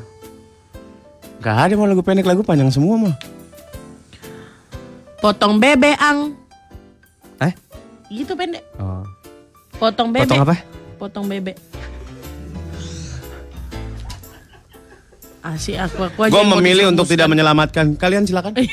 [1.44, 3.14] Gak ada mau lagu pendek, lagu panjang semua mah.
[5.20, 6.32] Potong bebeang.
[7.44, 7.52] Eh?
[8.08, 8.64] Gitu pendek.
[8.80, 9.04] Oh.
[9.76, 10.24] Potong bebek.
[10.24, 10.54] Potong apa?
[10.96, 11.56] Potong bebek.
[15.44, 16.32] Asik aku aku aja.
[16.32, 18.00] Gue memilih untuk tidak menyelamatkan.
[18.00, 18.56] Kalian silakan.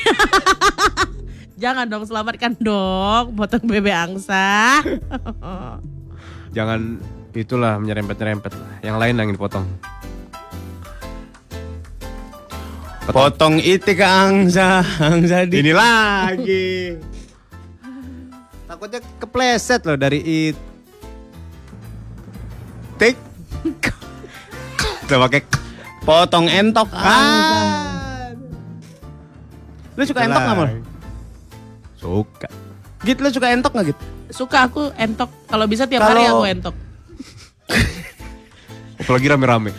[1.62, 4.82] Jangan dong selamatkan dong potong bebek angsa.
[6.58, 6.98] Jangan
[7.38, 8.50] itulah menyerempet-nyerempet.
[8.82, 9.62] Yang lain yang dipotong.
[13.06, 15.62] Potong itik angsa, angsa di.
[15.62, 16.98] Ini lagi.
[18.66, 20.58] Takutnya kepleset loh dari it.
[22.98, 23.14] Tik.
[25.06, 25.40] Udah pakai
[26.02, 28.34] Potong entok angsa.
[29.94, 30.91] Lu suka entok gak, Mol?
[32.02, 32.50] Suka.
[33.06, 33.98] Git, lu suka entok gak, Git?
[34.34, 35.30] Suka aku entok.
[35.46, 36.74] Kalau bisa tiap hari Kalau- aku entok.
[39.02, 39.70] Apalagi rame-rame.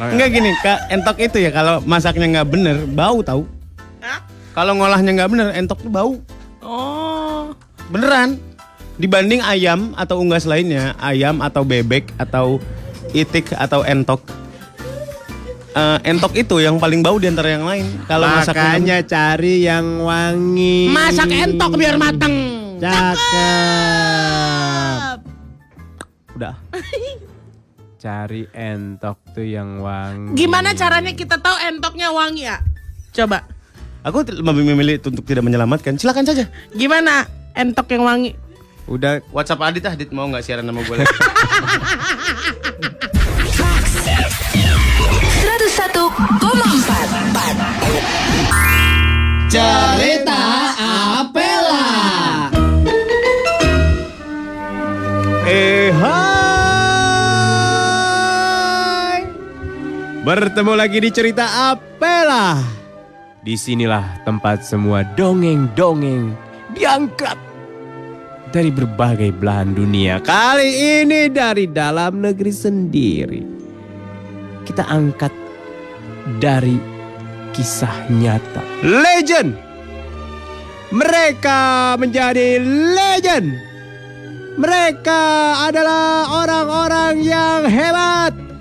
[0.00, 0.10] Rame.
[0.16, 3.44] Enggak gini, Kak, entok itu ya kalau masaknya nggak bener, bau tahu.
[4.52, 6.12] Kalau ngolahnya nggak bener, entok tuh bau.
[6.60, 7.56] Oh.
[7.88, 8.36] Beneran.
[9.00, 12.60] Dibanding ayam atau unggas lainnya, ayam atau bebek atau
[13.16, 14.20] itik atau entok.
[15.72, 17.88] Eh, entok itu yang paling bau di antara yang lain.
[18.04, 20.92] Kalau masaknya cari yang wangi.
[20.92, 22.34] Masak entok biar mateng.
[22.76, 23.20] Cakep.
[26.36, 26.56] udah.
[28.02, 30.34] Cari entok tuh yang wangi.
[30.34, 32.58] Gimana caranya kita tahu entoknya wangi ya?
[33.14, 33.46] Coba.
[34.02, 35.94] Aku lebih memilih untuk tidak menyelamatkan.
[35.94, 36.50] Silakan saja.
[36.74, 38.34] Gimana entok yang wangi?
[38.90, 41.06] Udah WhatsApp Adit ah, Adit mau nggak siaran sama gue lagi?
[60.32, 62.56] Bertemu lagi di cerita Apela
[63.44, 66.32] Di sinilah tempat semua dongeng-dongeng
[66.72, 67.36] diangkat
[68.48, 73.40] dari berbagai belahan dunia Kali ini dari dalam negeri sendiri
[74.64, 75.36] Kita angkat
[76.40, 76.80] dari
[77.52, 78.64] kisah nyata.
[78.88, 79.52] Legend.
[80.96, 81.60] Mereka
[82.00, 82.56] menjadi
[82.96, 83.52] legend.
[84.56, 85.20] Mereka
[85.68, 88.51] adalah orang-orang yang hebat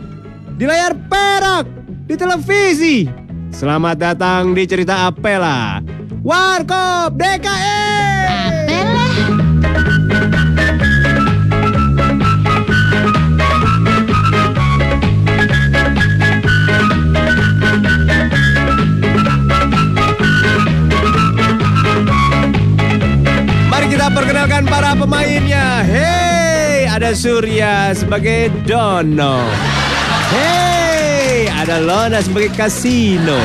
[0.62, 1.66] di layar perak
[2.06, 3.10] di televisi.
[3.50, 5.82] Selamat datang di cerita Apela.
[6.22, 7.82] Warkop DKI.
[23.66, 25.82] Mari kita perkenalkan para pemainnya.
[25.82, 29.81] Hey, ada Surya sebagai Dono.
[30.32, 33.36] Hey, ada Lona sebagai Kasino.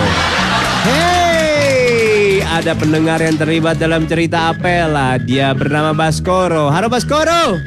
[0.87, 5.19] Hey, ada pendengar yang terlibat dalam cerita Apela.
[5.19, 6.71] Dia bernama Baskoro.
[6.71, 7.59] Halo Baskoro.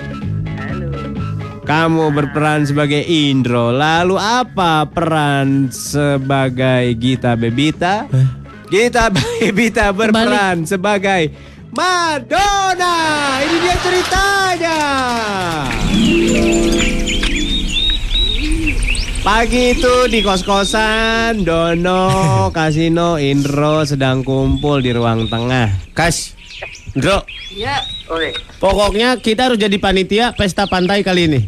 [1.67, 3.75] Kamu berperan sebagai Indro.
[3.75, 8.07] Lalu apa peran sebagai Gita Bebita?
[8.71, 11.29] Gita Bebita berperan sebagai
[11.75, 12.95] Madonna.
[13.43, 14.79] Ini dia ceritanya.
[19.29, 25.69] Pagi itu di kos-kosan Dono, Kasino, Indro sedang kumpul di ruang tengah.
[25.93, 26.33] Kas,
[26.97, 27.21] Bro,
[27.53, 27.77] Ya,
[28.09, 28.33] oi.
[28.57, 31.39] pokoknya kita harus jadi panitia pesta pantai kali ini.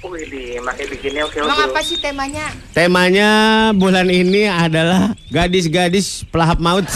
[0.00, 1.76] Wih, di makai bikinnya oke Emang oke.
[1.76, 2.48] apa sih temanya?
[2.72, 3.30] Temanya
[3.76, 6.88] bulan ini adalah gadis-gadis pelahap maut.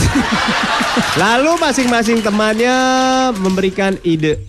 [1.21, 2.73] Lalu masing-masing temannya
[3.37, 4.41] memberikan ide.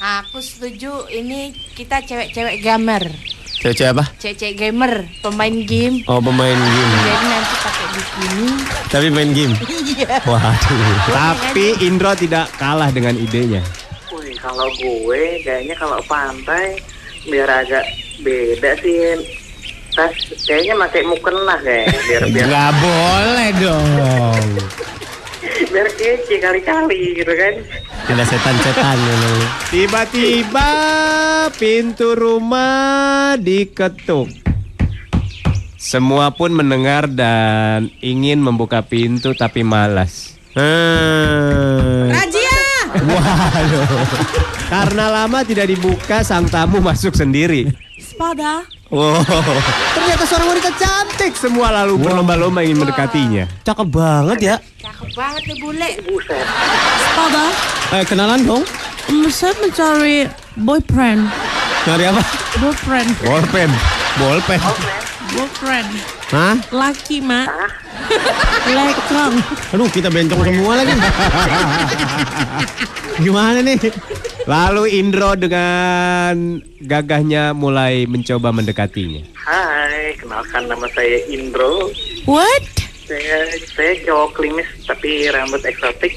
[0.00, 3.33] Aku setuju ini kita cewek-cewek gamer.
[3.64, 4.04] Cewek apa?
[4.20, 6.04] Cewek-cewek gamer, pemain game.
[6.04, 6.92] Oh pemain game.
[7.00, 8.48] Jadi nanti pakai bikini.
[8.92, 9.54] Tapi main game.
[9.94, 10.20] Iya.
[10.26, 10.96] Waduh.
[11.06, 13.62] Tapi Indro tidak kalah dengan idenya.
[14.10, 16.82] Wih, kalau gue kayaknya kalau pantai
[17.30, 17.86] biar agak
[18.20, 19.22] beda sih.
[19.94, 20.12] Tas
[20.44, 24.42] kayaknya pakai mukena kayak biar biar Nggak boleh dong.
[25.72, 27.54] biar kece kali-kali gitu kan.
[28.10, 29.38] Ada setan-setan memang.
[29.72, 30.70] Tiba-tiba
[31.56, 34.28] pintu rumah diketuk.
[35.76, 40.40] Semua pun mendengar dan ingin membuka pintu tapi malas.
[40.56, 42.08] Hmm.
[42.08, 42.64] Rajia!
[44.72, 47.68] Karena lama tidak dibuka, sang tamu masuk sendiri.
[48.00, 48.73] Spada.
[48.92, 49.24] Wow.
[49.96, 51.32] Ternyata seorang wanita cantik.
[51.36, 53.44] Semua lalu berlomba-lomba ingin mendekatinya.
[53.64, 54.56] Cakep banget ya.
[54.80, 55.90] Cakep banget nih bule.
[56.04, 56.44] Buset.
[57.12, 57.44] Spada.
[57.96, 58.64] Eh, kenalan dong.
[59.08, 61.28] Um, saya mencari boyfriend.
[61.84, 62.22] Nyari apa?
[62.60, 63.10] Boyfriend.
[63.24, 63.70] Bolpen.
[64.20, 64.60] Bolpen.
[65.36, 66.13] Boyfriend.
[66.32, 66.56] Hah?
[66.72, 67.48] Laki, mak.
[68.64, 69.34] Lekong.
[69.76, 70.92] Aduh, kita bencong semua lagi.
[73.20, 73.76] Gimana nih?
[74.44, 79.24] Lalu Indro dengan gagahnya mulai mencoba mendekatinya.
[79.36, 81.92] Hai, kenalkan nama saya Indro.
[82.24, 82.64] What?
[83.04, 83.44] Saya
[83.76, 86.12] saya cowok klimis tapi rambut eksotik.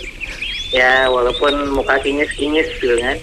[0.72, 3.16] Ya, walaupun muka kinyis-kinyis gitu kan.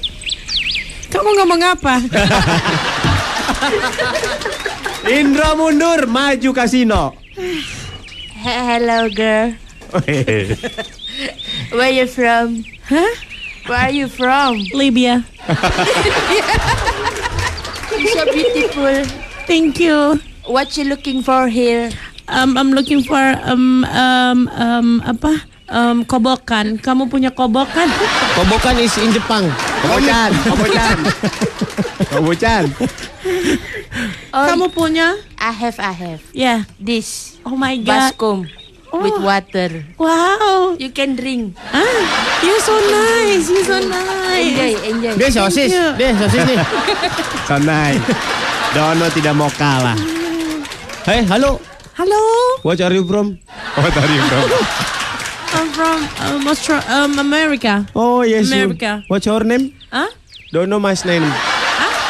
[1.13, 1.95] Kamu ngomong apa?
[5.05, 7.13] Indro mundur, maju kasino.
[7.37, 9.55] He- Hello girl.
[11.73, 12.65] Where you from?
[12.89, 13.13] Hah?
[13.69, 14.59] Where are you from?
[14.75, 15.25] Libya.
[17.93, 19.05] You're so beautiful.
[19.49, 20.21] Thank you.
[20.47, 21.89] What you looking for here?
[22.29, 25.41] Um, I'm looking for um um um apa?
[25.69, 26.77] Um, kobokan.
[26.81, 27.89] Kamu punya kobokan?
[28.37, 29.49] Kobokan is in Jepang.
[29.85, 30.97] Kobocan, kobocan.
[32.09, 32.65] Kobocan.
[34.33, 35.13] Oh, Kamu punya?
[35.37, 36.23] I have, I have.
[36.33, 36.65] Ya.
[36.81, 38.17] This Oh my god.
[38.17, 38.49] baskom
[38.91, 39.85] with water.
[40.01, 40.75] Wow.
[40.81, 41.53] You can drink.
[41.69, 42.01] Ah,
[42.41, 43.45] you're so nice.
[43.47, 44.57] You're so nice.
[44.57, 45.13] Enjoy, enjoy.
[45.21, 45.69] Dia sosis.
[45.69, 45.87] you.
[46.01, 46.59] Dia sosis nih.
[47.49, 47.95] Sonai.
[48.73, 49.95] Dono tidak mau kalah.
[51.05, 51.61] Hey, halo.
[51.95, 52.23] Hello.
[52.65, 53.39] What are you from?
[53.77, 54.41] Oh tadi bro.
[55.55, 57.87] I'm from um, Austra- um, America.
[57.95, 58.51] Oh, yes.
[58.51, 58.55] you.
[58.67, 59.03] America.
[59.07, 59.71] What's your name?
[59.91, 60.11] Huh?
[60.51, 61.23] Don't know my name.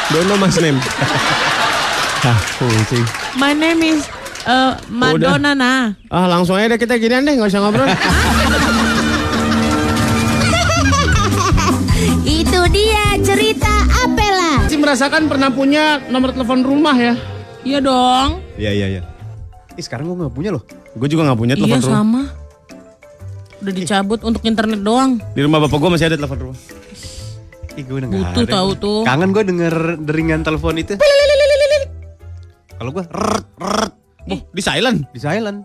[0.09, 0.77] Don't know my name.
[2.29, 3.05] ah, kucing.
[3.37, 4.05] My name is
[4.45, 5.93] uh, Madonna nah.
[6.09, 7.85] Ah, langsung aja deh kita ginian deh, nggak usah ngobrol.
[12.25, 13.71] Itu dia cerita
[14.05, 14.65] Apela.
[14.65, 17.13] Masih merasakan pernah punya nomor telepon rumah ya?
[17.65, 18.41] Iya dong.
[18.57, 19.01] Iya iya iya.
[19.73, 20.61] Ih sekarang gue nggak punya loh.
[20.93, 21.97] Gue juga nggak punya Iya telepon rumah.
[21.97, 22.21] sama.
[23.57, 25.17] Udah dicabut untuk internet doang.
[25.31, 26.59] Di rumah bapak gue masih ada telepon rumah.
[27.73, 28.53] Ih gue udah nggak Butuh ada.
[28.53, 28.99] tahu tuh.
[29.03, 30.93] Kangen gue denger deringan telepon itu.
[32.75, 33.91] Kalau gue rrrt, rrrt,
[34.25, 35.05] Oh, di silent.
[35.09, 35.63] di silent.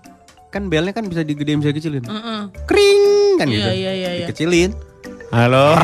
[0.49, 2.03] Kan belnya kan bisa digedein bisa dikecilin.
[2.03, 2.41] Heeh.
[2.65, 3.03] Kring
[3.37, 3.71] kan Iya, gitu.
[3.73, 4.27] iya, iya, iya.
[4.27, 4.71] Dikecilin.
[5.31, 5.79] Halo.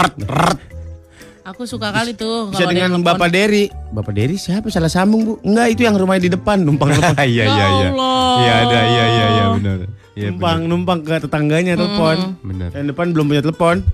[1.46, 3.00] Aku suka kali tuh Bisa kalau ada dengan.
[3.00, 3.70] Bapak Dery.
[3.88, 4.66] Bapak Dery siapa?
[4.66, 5.32] Salah sambung, Bu.
[5.40, 7.14] Enggak, itu yang rumahnya di depan, numpang telepon.
[7.16, 7.88] Iya Ya iya iya.
[7.88, 8.34] Allah.
[8.36, 9.78] Iya ada iya iya iya benar.
[10.16, 12.40] Iya, numpang numpang ke tetangganya telepon.
[12.40, 12.72] Bener.
[12.72, 13.84] Yang depan belum punya telepon.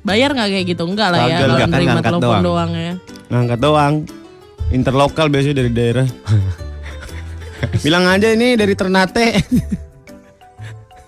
[0.00, 0.82] Bayar nggak kayak gitu?
[0.88, 1.36] Enggak lah ya.
[1.44, 2.42] Enggak, kan ngangkat telepon doang.
[2.42, 2.92] doang ya.
[3.28, 3.94] Ngangkat doang.
[4.72, 6.08] Interlokal biasanya dari daerah.
[7.84, 9.44] Bilang aja ini dari Ternate.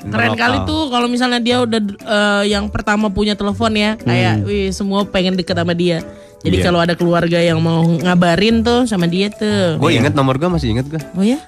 [0.07, 4.69] Keren kali tuh kalau misalnya dia udah eh, yang pertama punya telepon ya, kayak wih
[4.71, 6.05] semua pengen deket sama dia.
[6.45, 6.65] Jadi Iya.
[6.69, 9.81] kalau ada keluarga yang mau ngabarin tuh sama dia tuh.
[9.81, 11.01] Gue inget nomor gue masih inget gue.
[11.17, 11.41] Oh ya?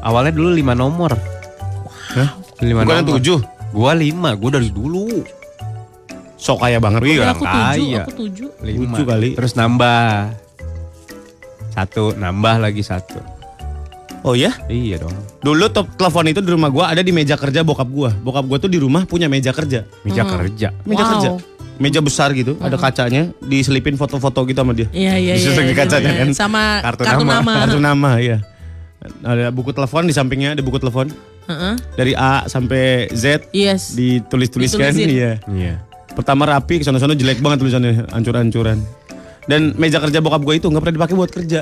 [0.00, 1.35] Awalnya dulu 5 nomor.
[2.16, 2.30] Hah?
[2.58, 3.10] 5 Bukan nomor.
[3.20, 3.38] tujuh.
[3.70, 5.20] Gua 5, gue dari dulu.
[6.36, 7.00] Sok kaya banget.
[7.02, 7.98] Iya, Ya, orang aku tujuh, kaya.
[7.98, 8.48] aku tujuh.
[8.62, 8.96] Lima.
[8.98, 9.30] Kali.
[9.34, 10.08] Terus nambah.
[11.70, 13.20] Satu, nambah lagi satu.
[14.24, 14.50] Oh ya?
[14.66, 15.12] Iya dong.
[15.38, 18.10] Dulu top telepon itu di rumah gua ada di meja kerja bokap gua.
[18.10, 19.84] Bokap gua tuh di rumah punya meja kerja.
[20.02, 20.72] Meja kerja.
[20.82, 21.10] Meja Wow.
[21.14, 21.28] kerja.
[21.76, 24.88] Meja besar gitu, ada kacanya, diselipin foto-foto gitu sama dia.
[24.90, 25.52] Iya iya iya.
[25.52, 26.20] Iya, kacanya iya.
[26.24, 26.28] kan.
[26.32, 27.34] Sama Kartu kartu, nama.
[27.36, 27.52] nama.
[27.60, 28.36] Kartu nama, iya.
[29.20, 31.12] Ada buku telepon di sampingnya, ada buku telepon
[31.94, 33.94] Dari A sampai Z Yes.
[33.94, 35.38] ditulis-tuliskan, iya.
[35.46, 35.74] Iya.
[36.12, 38.80] Pertama rapi, ke sono-sono jelek banget tulisannya, ancur-ancuran.
[39.46, 41.60] Dan meja kerja bokap gue itu nggak pernah dipakai buat kerja.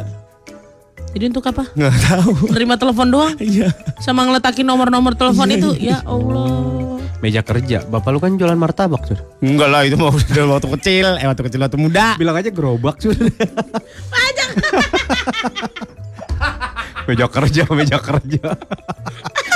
[1.15, 1.69] Jadi untuk apa?
[1.75, 2.33] Nggak tahu.
[2.51, 3.35] Terima telepon doang?
[3.43, 3.71] Iya.
[4.01, 5.71] Sama ngeletakin nomor-nomor telepon itu?
[5.79, 6.99] Ya Allah.
[7.23, 7.87] Meja kerja.
[7.87, 9.17] Bapak lu kan jualan martabak, Sur.
[9.39, 12.19] Enggak lah, itu mau udah waktu kecil, eh waktu kecil waktu muda.
[12.19, 13.15] Bilang aja gerobak, Sur.
[17.05, 18.45] meja kerja, meja kerja.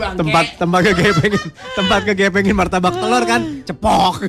[0.00, 1.42] tempat tempat kegepengin
[1.76, 4.28] tempat kegepengin martabak telur kan cepok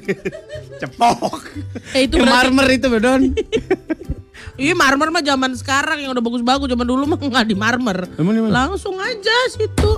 [0.82, 1.42] cepok
[1.96, 3.22] Eh itu berarti marmer itu, Bedon.
[4.60, 7.98] Iya marmer mah zaman sekarang yang udah bagus-bagus zaman dulu mah nggak di marmer.
[8.20, 8.52] Emang?
[8.52, 9.92] Langsung aja situ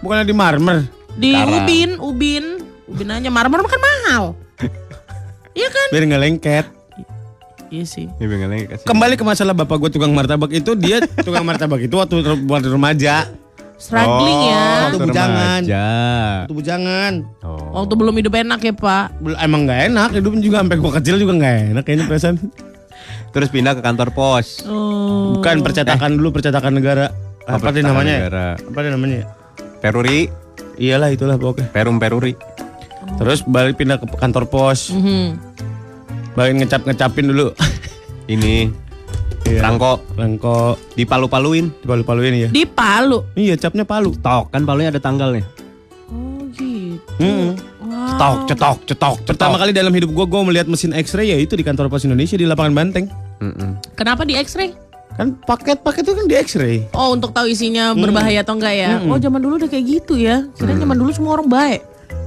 [0.00, 0.88] Bukannya di marmer.
[1.16, 1.64] di Sekarang.
[1.64, 2.44] ubin, ubin,
[2.86, 4.24] ubin aja marmer mah kan mahal.
[5.56, 5.88] Iya kan?
[5.88, 6.66] Biar nggak lengket.
[7.72, 8.06] Iya sih.
[8.12, 12.68] kasih Kembali ke masalah bapak gue tukang martabak itu, dia tukang martabak itu waktu waktu
[12.68, 13.32] remaja.
[13.76, 14.64] Struggling ya.
[14.86, 15.60] waktu bujangan.
[15.62, 17.12] Waktu bujangan.
[17.42, 17.60] oh.
[17.76, 19.06] Waktu belum hidup enak ya Pak.
[19.18, 22.36] Bel- Emang nggak enak, hidupnya juga sampai gua kecil juga nggak enak kayaknya perasaan.
[23.28, 25.36] terus pindah ke kantor pos Oh.
[25.36, 27.12] Bukan percetakan dulu, percetakan negara.
[27.44, 28.14] Oh, Apa percetakan namanya?
[28.18, 28.46] negara.
[28.56, 29.20] Apa dia namanya?
[29.78, 30.20] peruri
[30.76, 31.68] Iyalah itulah pokoknya.
[31.68, 32.32] perum peruri
[33.14, 34.88] Terus balik pindah ke kantor pos.
[34.90, 35.36] Mhm.
[36.32, 37.52] Balik ngecap-ngecapin dulu.
[38.26, 38.72] ini
[39.46, 39.62] Iya.
[39.62, 42.48] rangko Rangko dipalu-paluin dipalu-paluin ya.
[42.50, 43.22] Di Palu.
[43.38, 44.10] Iya, capnya palu.
[44.18, 45.46] tok kan palunya ada tanggalnya
[46.10, 46.98] Oh gitu.
[47.22, 47.54] Hmm.
[47.86, 48.10] Wow.
[48.10, 51.62] cetok cetok cetok Pertama kali dalam hidup gua gua melihat mesin X-ray ya itu di
[51.62, 53.06] kantor pos Indonesia di lapangan Banteng.
[53.94, 54.74] Kenapa di X-ray?
[55.16, 56.76] Kan paket-paket itu kan di X-ray.
[56.92, 58.90] Oh untuk tahu isinya berbahaya atau enggak ya?
[59.06, 60.42] Oh zaman dulu udah kayak gitu ya.
[60.58, 61.80] Kirain zaman dulu semua orang baik.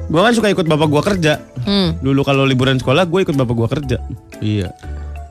[0.10, 1.38] Gua kan suka ikut bapak gua kerja.
[1.68, 2.00] Hmm.
[2.00, 4.00] Dulu kalau liburan sekolah gue ikut bapak gua kerja.
[4.40, 4.72] iya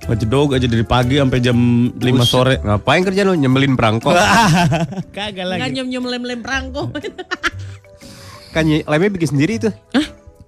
[0.08, 1.56] Ngejedog aja dari pagi sampai jam
[1.92, 2.56] 5 sore.
[2.58, 4.08] ngapain kerja lu nyembelin perangko
[5.16, 5.68] Kagak lagi.
[5.70, 6.88] nyem nyem lem lem perangko.
[8.54, 9.72] kan ny- lemnya bikin sendiri tuh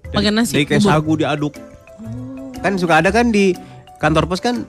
[0.09, 0.51] Pakai nasi.
[0.51, 1.53] dari kayak sagu diaduk
[2.59, 3.53] kan suka ada kan di
[3.97, 4.65] kantor pos kan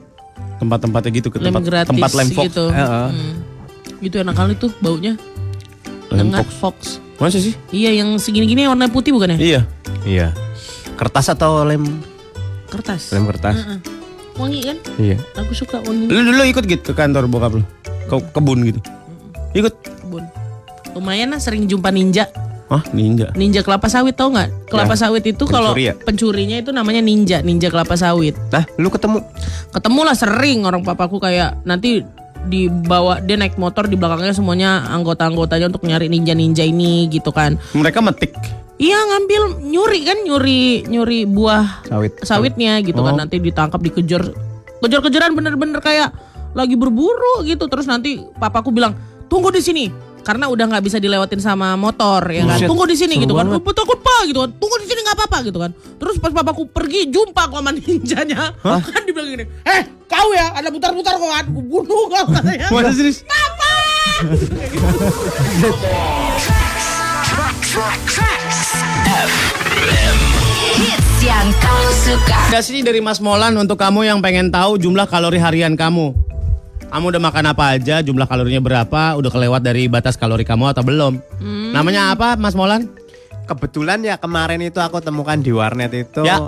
[0.55, 2.45] Tempat-tempatnya gitu ke lem tempat gratis tempat lem fox.
[2.47, 2.64] gitu.
[2.68, 3.09] Heeh.
[3.09, 3.34] Hmm.
[3.99, 5.18] Itu enak kali tuh baunya.
[6.09, 6.49] Lem fox.
[6.55, 6.76] fox.
[7.18, 7.59] Masa sih?
[7.68, 9.38] Iya yang segini-gini warna putih bukan ya?
[9.40, 9.61] Iya.
[10.05, 10.28] iya
[10.95, 11.82] kertas atau lem
[12.66, 13.11] Kertas.
[13.11, 13.78] lem kertas Heeh.
[14.35, 14.76] Wangi kan?
[14.97, 17.64] iya Aku suka wangi Lu dulu ikut gitu ke kantor bokap lu?
[18.09, 18.80] Ke kebun gitu.
[19.53, 19.74] Ikut.
[20.01, 20.24] kebun.
[20.93, 22.28] Lumayan lah sering jumpa ninja.
[22.66, 23.28] Hah, ninja.
[23.37, 24.72] Ninja kelapa sawit tau nggak?
[24.72, 25.01] Kelapa Ya.
[25.05, 25.95] sawit itu kalau Pencuri ya?
[25.95, 28.33] pencurinya itu namanya ninja, ninja kelapa sawit.
[28.49, 29.20] nah lu ketemu
[29.70, 32.01] Ketemu lah sering orang papaku kayak nanti
[32.47, 37.59] dibawa dia naik motor di belakangnya semuanya anggota-anggotanya untuk nyari ninja-ninja ini gitu kan.
[37.74, 38.34] Mereka metik.
[38.82, 43.18] Iya ngambil nyuri kan nyuri nyuri buah sawit sawitnya gitu kan Oh.
[43.20, 44.34] nanti ditangkap dikejar
[44.82, 46.11] kejar-kejaran bener-bener kayak
[46.51, 48.99] lagi berburu gitu terus nanti papaku bilang
[49.30, 49.84] tunggu di sini
[50.22, 52.58] karena udah nggak bisa dilewatin sama motor ya kan?
[52.58, 53.46] Buset, tunggu di sini seru gitu kan.
[53.50, 53.62] banget.
[53.62, 54.50] "Oh, takut pak gitu kan.
[54.56, 55.70] Tunggu di sini nggak apa-apa gitu kan.
[55.74, 58.54] Terus pas papaku pergi jumpa sama ninjanya.
[58.94, 61.44] Kan dibilang gini eh kau ya ada putar-putar kau kan?
[61.50, 62.66] Bunuh kau katanya.
[62.70, 63.26] Masa serius?
[70.78, 72.38] Hits yang kau suka.
[72.52, 76.32] Ada sih dari Mas Molan untuk kamu yang pengen tahu jumlah kalori harian kamu.
[76.93, 80.84] Kamu udah makan apa aja, jumlah kalorinya berapa, udah kelewat dari batas kalori kamu atau
[80.84, 81.24] belum?
[81.72, 82.84] Namanya apa Mas Molan?
[83.43, 86.38] kebetulan ya kemarin itu aku temukan di warnet itu Ya.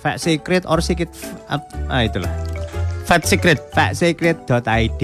[0.00, 1.12] Fat Secret or Secret
[1.88, 2.28] ah itulah
[3.04, 3.60] Fat Secret.
[3.72, 5.02] fatsecret.id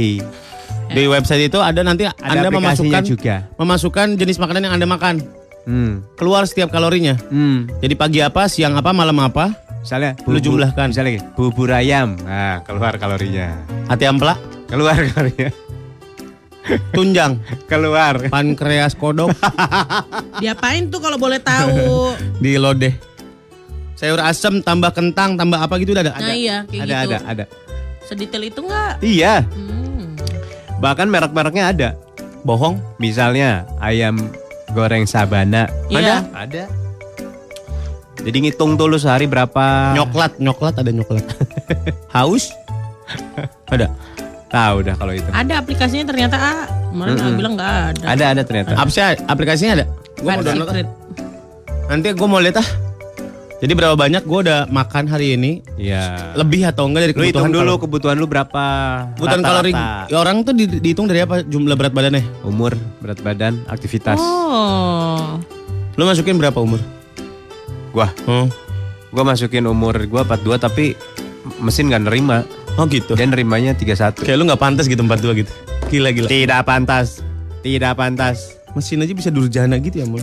[0.91, 3.37] Di website itu ada nanti Anda aplikasinya memasukkan juga.
[3.55, 5.15] memasukkan jenis makanan yang Anda makan.
[5.63, 6.17] hmm.
[6.17, 7.15] Keluar setiap kalorinya.
[7.29, 7.69] Hmm.
[7.79, 10.93] Jadi pagi apa, siang apa, malam apa, Misalnya Lu jumlahkan.
[10.93, 12.15] Misalnya bubur ayam.
[12.21, 13.65] Nah, keluar kalorinya.
[13.89, 14.37] hati ampla.
[14.69, 15.51] Keluar kalorinya.
[16.93, 18.31] tunjang, Keluar.
[18.31, 19.33] pankreas kodok
[20.45, 22.15] Diapain tuh kalau boleh tahu?
[22.45, 22.95] di lodeh.
[23.97, 26.13] Sayur asem tambah kentang tambah apa gitu udah ada.
[26.17, 27.11] Nah iya kayak Ada, gitu.
[27.11, 27.45] ada, ada.
[28.01, 28.93] Sedetail itu nggak?
[29.03, 29.35] Iya.
[29.51, 30.15] Hmm.
[30.79, 31.89] Bahkan merek-mereknya ada.
[32.41, 32.79] Bohong.
[32.97, 34.31] Misalnya ayam
[34.71, 35.67] goreng sabana.
[35.91, 36.23] Iya.
[36.31, 36.65] Ada.
[38.21, 39.95] Jadi ngitung tuh lu sehari berapa.
[39.95, 41.25] Nyoklat, nyoklat ada nyoklat.
[42.15, 42.53] Haus?
[43.67, 43.89] ada.
[44.47, 45.25] Tahu dah kalau itu.
[45.27, 46.67] Ada aplikasinya ternyata ah.
[46.91, 47.23] Kemarin Mm-mm.
[47.25, 48.05] aku bilang nggak ada.
[48.05, 48.71] Ada ada ternyata.
[48.75, 49.85] Apa sih aplikasinya ada?
[50.19, 50.69] Gua mau download.
[50.69, 50.89] secret.
[51.87, 52.69] Nanti gue mau lihat ah.
[53.61, 55.61] Jadi berapa banyak gue udah makan hari ini?
[55.77, 56.33] Iya.
[56.35, 57.83] Lebih atau enggak dari Lu hitung kebutuhan dulu kalori?
[57.85, 58.65] kebutuhan lu berapa.
[59.15, 59.73] Kebutuhan kalori
[60.09, 62.25] ya orang tuh di- dihitung dari apa jumlah berat badannya?
[62.43, 64.17] Umur, berat badan, aktivitas.
[64.17, 65.37] Oh.
[65.95, 66.81] Lu masukin berapa umur?
[67.91, 68.47] Gua, Hmm.
[69.09, 70.95] gua masukin umur gua 42 tapi
[71.59, 72.47] mesin nggak nerima.
[72.75, 73.15] Oh gitu.
[73.15, 74.23] Dia nerimanya 31.
[74.23, 75.53] Kayak lu nggak pantas gitu 42 gitu.
[75.89, 76.29] Gila gila.
[76.29, 77.19] Tidak pantas.
[77.61, 78.55] Tidak pantas.
[78.71, 80.23] Mesin aja bisa durjana gitu ya, Mon.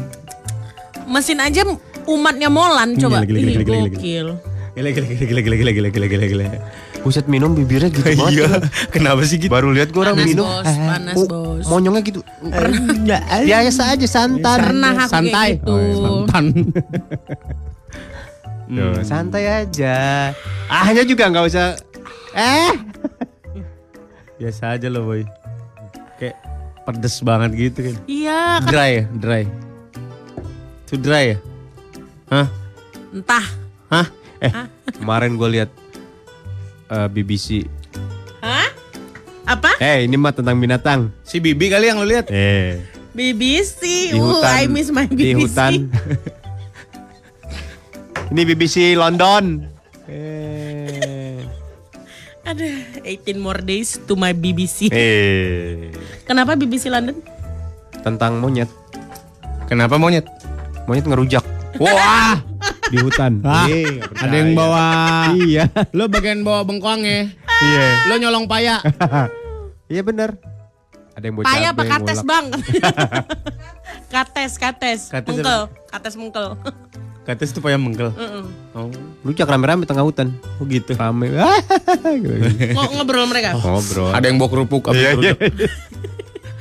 [1.06, 1.68] Mesin aja
[2.06, 3.22] umatnya Molan coba.
[3.22, 4.36] Gila, gila, gila, gila, gila.
[4.78, 6.46] Gila gila gila gila gila gila gila gila gila gila.
[7.02, 8.30] Buset minum bibirnya gitu banget.
[8.36, 8.48] Iya.
[8.92, 9.50] Kenapa sih gitu?
[9.50, 10.46] Baru lihat gua orang Panas minum.
[10.46, 11.66] bos, eh, panas oh, bos.
[11.66, 12.20] Monyongnya gitu.
[13.42, 14.58] Biasa aja santan.
[14.62, 15.58] Pernah aku Santai.
[15.58, 15.74] kayak gitu.
[15.74, 16.07] Oh,
[16.38, 16.72] santan.
[18.68, 19.98] Tuh, santai aja.
[20.70, 21.68] Ahnya juga nggak usah.
[22.38, 22.72] Eh.
[24.38, 25.26] Biasa aja loh, boy.
[26.22, 26.38] Kayak
[26.86, 27.96] pedes banget gitu kan.
[28.06, 29.44] Iya, kan Dry ya, dry.
[30.88, 31.38] Itu dry ya?
[32.30, 32.48] Hah?
[33.08, 33.46] entah.
[33.90, 34.08] Hah?
[34.38, 34.52] Eh,
[35.00, 35.70] kemarin gue lihat
[36.94, 37.66] eh, BBC.
[38.44, 38.70] Hah?
[39.48, 39.80] Apa?
[39.80, 41.10] Eh, ini mah tentang binatang.
[41.24, 42.28] Si Bibi kali yang lu lihat?
[42.30, 42.84] Eh,
[43.18, 44.14] BBC.
[44.14, 44.54] di Uh, hutan.
[44.54, 45.26] I miss my BBC.
[45.26, 45.74] Di hutan.
[48.32, 49.66] ini BBC London.
[50.06, 51.42] Eh.
[52.46, 52.64] Ada
[53.04, 54.94] 18 more days to my BBC.
[54.94, 55.90] eh.
[56.24, 57.18] Kenapa BBC London?
[58.00, 58.70] Tentang monyet.
[59.66, 60.24] Kenapa monyet?
[60.86, 61.44] Monyet ngerujak.
[61.76, 62.40] Wah,
[62.94, 63.44] di hutan.
[63.44, 64.84] Ah, Eh, nggak ada yang bawa
[65.36, 65.64] Iya.
[65.92, 67.34] Lo bagian bawa bengkoangnya.
[67.36, 67.86] Iya.
[68.08, 68.80] Lo nyolong paya.
[69.88, 70.36] Iya bener.
[71.18, 72.46] Ada yang bawa Paya apa kates bang?
[74.14, 75.02] kates, kates.
[75.10, 75.62] Kates mengkel.
[75.90, 76.48] Kates mengkel.
[77.26, 78.14] Kates itu paya mengkel.
[78.14, 78.44] Heeh.
[78.72, 78.88] Oh,
[79.26, 80.32] Rujak rame-rame tengah hutan.
[80.62, 80.94] oh gitu.
[80.94, 81.34] Rame.
[81.34, 83.58] Ngo- ngobrol mereka.
[83.58, 84.14] Ngobrol.
[84.14, 85.38] Ada yang bawa kerupuk habis Iya, rujak.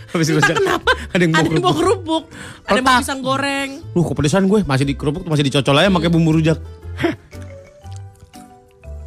[0.08, 0.90] Habis Entah kenapa.
[1.12, 1.76] Ada yang bawa Ada yang bawa kerupuk.
[1.76, 2.24] kerupuk.
[2.64, 3.70] Ada yang bawa pisang goreng.
[3.92, 6.56] Lu kepedesan gue masih di kerupuk tuh masih dicocol aja pakai bumbu rujak.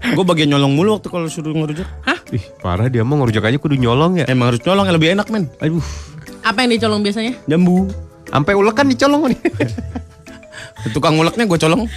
[0.10, 1.90] gue bagian nyolong mulu waktu kalau suruh ngerujak.
[2.30, 4.26] Ih, parah dia mau ngerujak aja kudu nyolong ya.
[4.30, 5.50] Emang harus nyolong yang lebih enak men.
[5.58, 5.82] Aduh,
[6.40, 7.34] Apa yang dicolong biasanya?
[7.46, 7.90] Jambu.
[8.30, 9.40] sampai ulek kan dicolong nih.
[10.94, 11.90] Tukang nguleknya gue colong.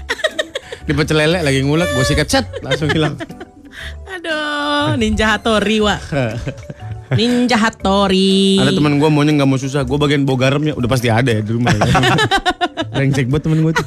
[0.82, 3.20] Di pecel lele lagi ngulek gue sikat set langsung hilang.
[4.08, 6.00] Aduh, Ninja Hattori, Wak.
[7.18, 8.56] Ninja Hattori.
[8.56, 9.84] Ada teman gue maunya nggak mau susah.
[9.84, 11.76] Gue bagian bawa garamnya udah pasti ada ya di rumah.
[12.96, 13.86] Rengsek banget temen gue tuh.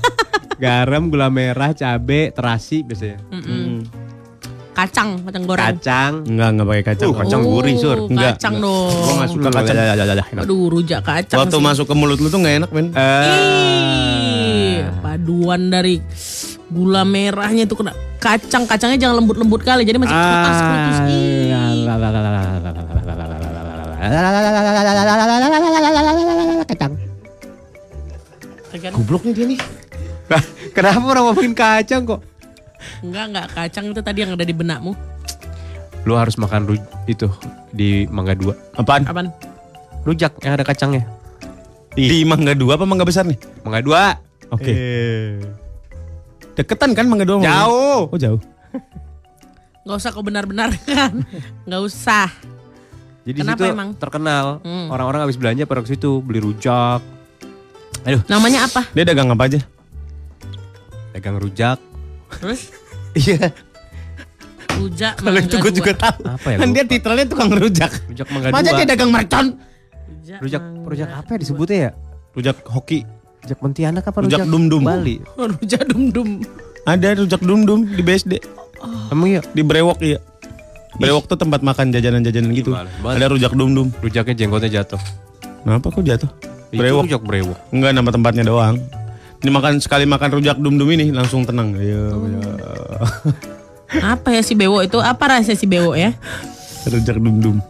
[0.56, 3.20] Garam, gula merah, cabe, terasi biasanya.
[3.28, 3.75] Mm-mm.
[4.76, 5.66] Kacang, kacang goreng.
[5.72, 6.14] Kacang.
[6.28, 7.08] Enggak enggak pakai kacang.
[7.08, 7.96] Uh, kacang gurih, Sur.
[7.96, 8.68] Oh, Enggak, Kacang enggak.
[8.68, 8.92] dong.
[8.92, 9.76] Gue nggak suka kacang.
[10.44, 11.64] Aduh, rujak kacang Waktu sih.
[11.64, 12.88] masuk ke mulut lu tuh nggak enak men.
[12.92, 15.96] Ih, paduan dari
[16.68, 20.98] gula merahnya tuh kena kacang kacangnya jangan lembut-lembut kali jadi masih kerutas kerutus
[26.66, 26.94] Kacang.
[28.92, 29.60] Goblok nih dia nih.
[30.76, 32.20] Kenapa orang ngomongin kacang kok?
[33.02, 34.94] Enggak enggak kacang itu tadi yang ada di benakmu
[36.06, 37.26] Lu harus makan ruj itu
[37.74, 38.78] di Mangga 2.
[38.78, 39.10] Apaan?
[39.10, 39.34] apaan
[40.06, 41.02] Rujak yang ada kacangnya.
[41.98, 43.42] Di mangga dua apa mangga besar nih?
[43.66, 44.54] Mangga 2.
[44.54, 44.74] Oke.
[46.54, 47.42] Deketan kan mangga dua?
[47.42, 48.06] Jauh.
[48.14, 48.38] Oh jauh.
[49.86, 51.22] nggak usah kau benar-benar kan
[51.70, 52.26] nggak usah
[53.22, 53.90] Jadi Kenapa situ emang?
[53.98, 54.46] terkenal.
[54.62, 54.90] Hmm.
[54.90, 57.02] Orang-orang habis belanja pada ke situ beli rujak.
[58.06, 59.62] Aduh, namanya apa Dia dagang apa aja?
[61.14, 61.82] dagang rujak.
[62.38, 62.62] Terus
[63.14, 63.52] Iya.
[64.72, 66.20] rujak Kalau itu gue juga tahu.
[66.28, 67.92] Apa ya, Kan dia titelnya tukang rujak.
[68.06, 68.78] Rujak Mangga Masa 2.
[68.78, 69.46] dia dagang mercon?
[70.06, 70.88] rujak, Rujak mangga.
[70.88, 71.92] rujak apa ya disebutnya ya?
[72.34, 73.00] Rujak hoki.
[73.40, 74.84] Rujak Pontianak apa Rujak rujak, dum-dum.
[74.84, 75.16] Bali?
[75.54, 76.30] rujak dum dum
[76.84, 78.34] Ada rujak dum-dum di BSD.
[79.10, 79.42] Emang iya?
[79.48, 80.20] Di Brewok iya.
[80.96, 82.72] Brewok tuh tempat makan jajanan-jajanan gitu.
[82.72, 83.16] Banget.
[83.16, 83.88] Ada rujak dum-dum.
[83.98, 85.02] Rujaknya jenggotnya jatuh.
[85.62, 86.30] Kenapa kok jatuh?
[86.68, 87.04] Itu Brewok.
[87.06, 87.58] rujak brewok.
[87.70, 88.76] Enggak nama tempatnya doang.
[89.46, 91.78] Ini makan sekali makan rujak dum-dum ini langsung tenang.
[91.78, 92.50] Iya, iya.
[94.18, 96.18] apa ya si bewo itu apa rahasia si bewo ya
[96.90, 97.62] rujak dum-dum.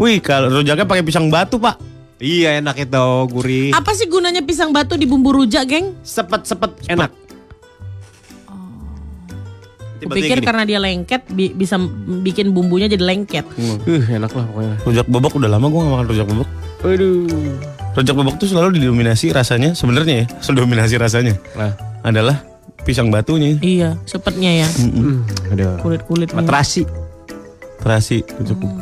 [0.00, 1.76] Wih, kalau rujaknya pakai pisang batu, Pak.
[2.16, 3.76] Iya enak itu gurih.
[3.76, 7.12] apa sih gunanya pisang batu di bumbu rujak geng Sepet-sepet enak.
[10.04, 10.44] Kupikir gini.
[10.44, 11.78] karena dia lengket bi- bisa
[12.18, 13.46] bikin bumbunya jadi lengket.
[13.54, 13.78] Uh,
[14.08, 14.74] enak lah pokoknya.
[14.82, 16.48] Rujak bebek udah lama gue gak makan rujak bebek.
[16.82, 17.26] Aduh.
[17.92, 21.72] Rujak bebek tuh selalu didominasi rasanya sebenarnya ya, selalu dominasi rasanya Nah,
[22.02, 22.42] adalah
[22.82, 24.68] pisang batunya, Iya, sepetnya ya.
[24.68, 25.78] hmm, aduh.
[25.78, 26.34] Kulit-kulitnya.
[26.34, 26.82] Materasi.
[27.78, 28.78] terasi rujak bebek.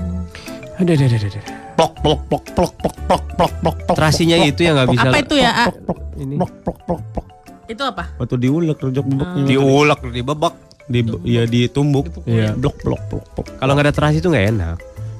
[0.76, 1.42] Aduh, aduh, aduh, aduh.
[1.72, 3.76] Plok plok plok plok plok plok plok plok.
[3.82, 5.08] plok, Terasinya plok, itu yang nggak bisa.
[5.08, 5.50] Apa itu ya?
[5.66, 7.26] Plok plok plok plok.
[7.66, 8.04] Itu apa?
[8.16, 9.44] Waktu diulek rujak bebeknya.
[9.46, 10.54] Diulek, dibebek.
[10.90, 12.10] Di ya ditumbuk.
[12.26, 12.52] Iya.
[12.52, 13.46] Blok blok blok blok.
[13.54, 14.76] Kalau nggak ada terasi itu nggak enak.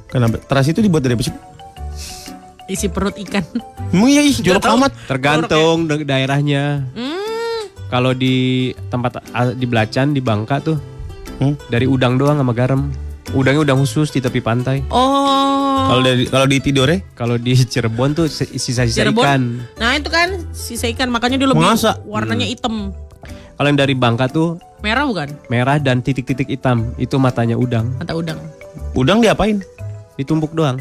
[0.07, 0.37] Kenapa?
[0.43, 1.35] Terasi itu dibuat dari apa sih?
[2.67, 3.43] Isi perut ikan.
[3.91, 4.93] Emang iya ih jorok amat.
[5.07, 6.87] Tergantung da- daerahnya.
[6.93, 7.63] Hmm.
[7.87, 8.35] Kalau di
[8.87, 9.19] tempat
[9.55, 10.79] di Belacan di Bangka tuh
[11.39, 11.57] Hmm?
[11.67, 12.91] dari udang doang sama garam.
[13.31, 14.83] Udangnya udang khusus di tepi pantai.
[14.89, 15.87] Oh.
[15.89, 19.19] Kalau dari kalau di tidore Kalau di Cirebon tuh si- sisa-sisa Cirebon.
[19.21, 19.43] ikan.
[19.77, 21.99] Nah itu kan sisa ikan makanya dia lebih Masa?
[22.05, 22.53] warnanya Hmm.
[22.53, 22.75] hitam.
[23.61, 25.29] Kalau yang dari Bangka tuh Merah bukan?
[25.53, 26.97] merah dan titik-titik hitam.
[26.97, 27.93] Itu matanya udang.
[28.01, 28.41] Mata udang.
[28.97, 29.61] udang diapain?
[30.17, 30.81] Ditumbuk doang.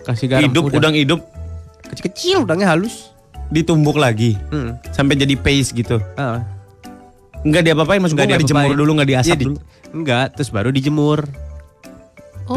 [0.00, 0.48] Kasih garam.
[0.48, 0.80] hidup udah.
[0.80, 1.20] udang hidup
[1.84, 3.12] kecil-kecil udangnya halus.
[3.46, 4.80] ditumbuk lagi Hmm.
[4.90, 6.00] sampai jadi paste gitu.
[6.16, 6.40] Ah.
[7.44, 9.56] Enggak diapa-apain maksud gue Nggak enggak dijemur dulu, enggak diasap di- dulu.
[9.92, 11.18] Enggak, terus baru dijemur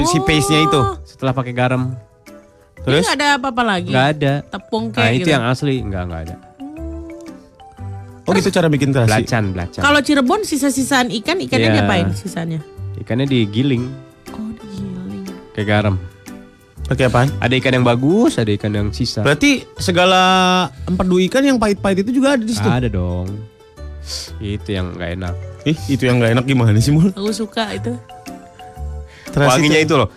[0.08, 0.82] Si paste-nya itu.
[1.04, 2.00] setelah pakai garam.
[2.80, 3.04] Terus?
[3.04, 3.92] Ini ada apa-apa lagi.
[3.92, 4.34] Enggak ada.
[4.48, 5.30] Tepung Nah, kayak itu gitu.
[5.30, 5.76] yang asli.
[5.78, 6.36] Enggak, enggak ada.
[8.30, 9.10] Oh gitu cara bikin terasi.
[9.10, 9.82] Belacan, belacan.
[9.82, 11.76] Kalau Cirebon sisa-sisaan ikan, ikannya Iya.
[11.82, 12.60] diapain sisanya?
[12.96, 13.90] Ikannya digiling
[14.30, 15.24] Oh, digiling.
[15.52, 15.96] kayak garam.
[16.86, 17.30] Pakai apaan?
[17.38, 19.22] Ada ikan yang bagus, ada ikan yang sisa.
[19.22, 20.22] Berarti segala
[20.84, 22.66] empedu ikan yang pahit-pahit itu juga ada di situ.
[22.66, 23.30] Ada dong.
[24.42, 25.34] Itu yang nggak enak.
[25.70, 27.14] Ih, itu yang enggak enak gimana sih, Mul?
[27.14, 27.94] Aku suka itu.
[29.30, 30.10] Terasi Wanginya itu loh.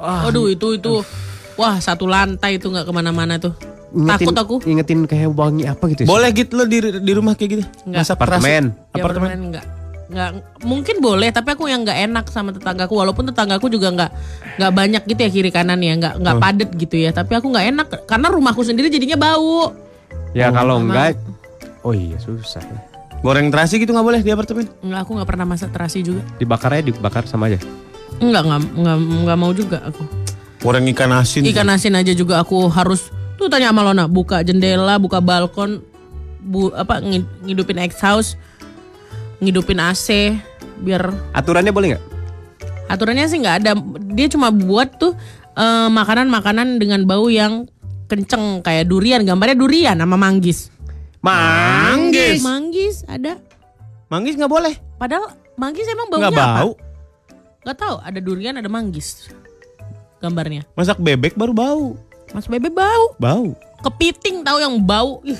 [0.00, 1.04] Aduh itu itu.
[1.54, 3.52] Wah satu lantai itu nggak ke mana-mana tuh.
[3.94, 4.54] Ingetin, Takut aku.
[4.64, 6.02] Ingetin kayak wangi apa gitu.
[6.04, 7.64] Boleh gitu lo di di rumah kayak gitu?
[7.84, 8.02] Enggak.
[8.02, 8.62] Masak Apartemen.
[8.90, 8.96] terasi.
[8.96, 9.28] Apartemen.
[9.28, 9.64] Ya, enggak.
[10.04, 10.30] Nggak,
[10.62, 14.10] mungkin boleh tapi aku yang nggak enak sama tetanggaku walaupun tetanggaku juga nggak
[14.54, 17.66] nggak banyak gitu ya kiri kanan ya nggak nggak padet gitu ya tapi aku nggak
[17.72, 19.72] enak karena rumahku sendiri jadinya bau
[20.30, 21.16] Ya kalau Sama- enggak
[21.80, 22.78] Oh iya susah ya.
[23.18, 24.68] Goreng terasi gitu nggak boleh di apartemen?
[24.76, 27.56] nggak aku nggak pernah masak terasi juga Dibakar aja dibakar sama aja.
[28.14, 30.04] nggak nggak nggak nggak mau juga aku
[30.60, 31.42] Goreng ikan asin.
[31.46, 33.08] ikan asin aja juga aku harus
[33.44, 35.84] tuh tanya sama Lona buka jendela buka balkon
[36.40, 38.40] bu apa ngid- ngidupin exhaust
[39.38, 40.36] ngidupin AC
[40.76, 42.04] biar Aturannya boleh nggak?
[42.84, 43.72] aturannya sih nggak ada
[44.10, 45.16] dia cuma buat tuh
[45.52, 47.64] eh, makanan-makanan dengan bau yang
[48.04, 50.68] kenceng kayak durian gambarnya durian sama manggis
[51.20, 52.40] Manggis.
[52.40, 53.40] manggis ada
[54.06, 54.76] Manggis nggak boleh.
[54.94, 56.72] padahal manggis emang baunya Nggak bau.
[57.60, 59.32] nggak tahu ada durian ada manggis
[60.18, 61.86] gambarnya Masak bebek baru bau.
[62.34, 63.54] Mas bebe bau Bau.
[63.80, 65.38] kepiting tahu yang bau ih,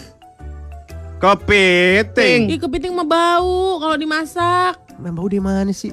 [1.16, 2.49] Kepiting.
[2.49, 5.90] ih kepiting mah bau kalau dimasak Memang bau di mana sih?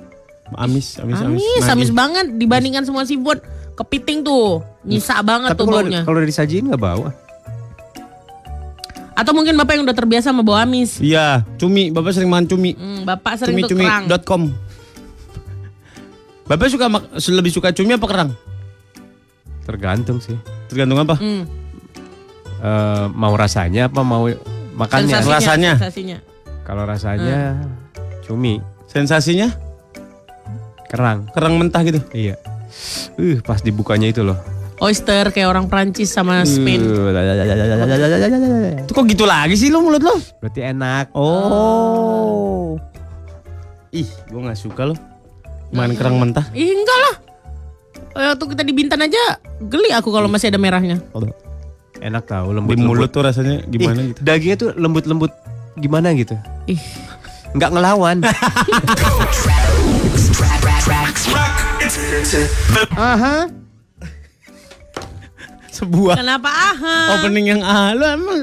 [0.54, 1.40] Amis, amis, amis.
[1.40, 3.42] amis amis banget dibandingkan semua seafood
[3.74, 7.08] kepiting tuh nyisa banget Tapi tuh kalau baunya kalau disajiin nggak bau.
[7.08, 7.16] ah.
[9.14, 11.90] atau mungkin bapak yang udah terbiasa sama bau amis Iya, cumi.
[11.90, 12.72] Bapak sering makan cumi.
[12.74, 14.06] Hmm, bapak sering tuh kerang.
[14.06, 14.42] Cumi-cumi.com.
[16.44, 16.86] Bapak suka
[17.32, 18.30] lebih suka cumi apa kerang?
[19.64, 20.36] Tergantung sih.
[20.72, 21.20] Tergantung apa?
[21.20, 21.44] Hmm,
[22.62, 24.30] Eh, mau rasanya apa mau
[24.78, 25.18] makannya?
[25.18, 25.74] sensasinya, rasanya.
[25.82, 26.18] sensasinya.
[26.62, 27.58] Kalau rasanya
[28.22, 29.50] cumi, Sensasinya
[30.86, 31.26] kerang.
[31.34, 32.00] kerang mentah gitu.
[32.14, 32.38] Iya.
[33.18, 34.38] Uh, pas dibukanya itu loh.
[34.78, 36.86] Oyster kayak orang Prancis sama Spain.
[36.86, 37.10] Uh,
[38.86, 40.16] Itu kok gitu lagi sih lo mulut lo?
[40.38, 41.14] Berarti enak.
[41.18, 42.78] Oh.
[43.90, 44.96] Ih, gua nggak suka lo.
[45.74, 46.46] Makan kerang mentah.
[46.54, 47.16] Ih enggak lah.
[48.12, 49.24] Eh, Waktu kita di Bintan aja
[49.62, 51.00] geli aku kalau masih ada merahnya.
[52.02, 52.78] Enak tahu Di lembut.
[52.78, 54.20] mulut tuh rasanya gimana gitu.
[54.20, 55.32] Dagingnya tuh lembut-lembut
[55.76, 56.34] gimana gitu.
[56.66, 56.82] Ih,
[57.54, 58.18] Nggak ngelawan.
[62.96, 63.50] Aha.
[65.72, 66.98] Sebuah kenapa aha?
[67.18, 68.40] opening yang ah lo emang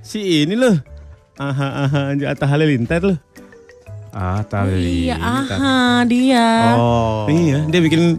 [0.00, 0.76] si ini lo.
[1.34, 3.16] Aha aha aja Atta Halilintar lo.
[4.10, 5.06] Ah, tali.
[5.08, 6.74] Iya, aha dia.
[6.74, 7.24] Oh.
[7.30, 8.18] Iya, dia bikin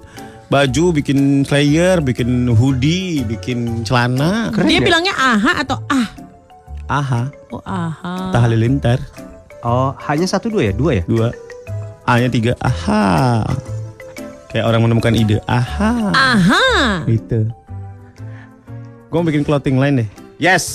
[0.52, 4.52] baju, bikin slayer, bikin hoodie, bikin celana.
[4.52, 4.84] dia ya?
[4.84, 6.08] bilangnya aha atau ah?
[6.92, 8.30] Aha, Oh aha.
[8.30, 9.00] Atta Halilintar.
[9.64, 10.74] Oh, hanya satu dua ya?
[10.76, 11.04] Dua ya?
[11.08, 11.32] Dua.
[12.04, 12.52] A-nya tiga.
[12.60, 13.48] Aha.
[14.52, 15.40] Kayak orang menemukan ide.
[15.48, 16.12] Aha.
[16.12, 17.08] Aha.
[17.08, 17.48] Gitu.
[19.08, 20.10] Gue mau bikin clothing line deh.
[20.36, 20.68] Yes.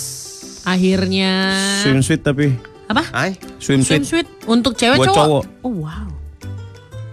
[0.64, 1.52] Akhirnya.
[1.84, 2.56] Swimsuit tapi.
[2.88, 3.04] Apa?
[3.12, 3.36] Ay.
[3.60, 4.00] Swimsuit.
[4.08, 5.20] Swimsuit untuk cewek Buat cowok.
[5.20, 5.44] cowok.
[5.68, 6.08] Oh wow.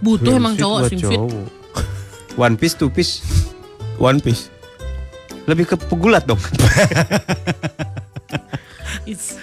[0.00, 1.20] Butuh emang cowok swimsuit.
[1.20, 1.63] cowok.
[2.34, 3.22] One piece, two piece.
[3.96, 4.50] One piece.
[5.44, 6.40] Lebih ke pegulat dong.
[9.04, 9.38] Is-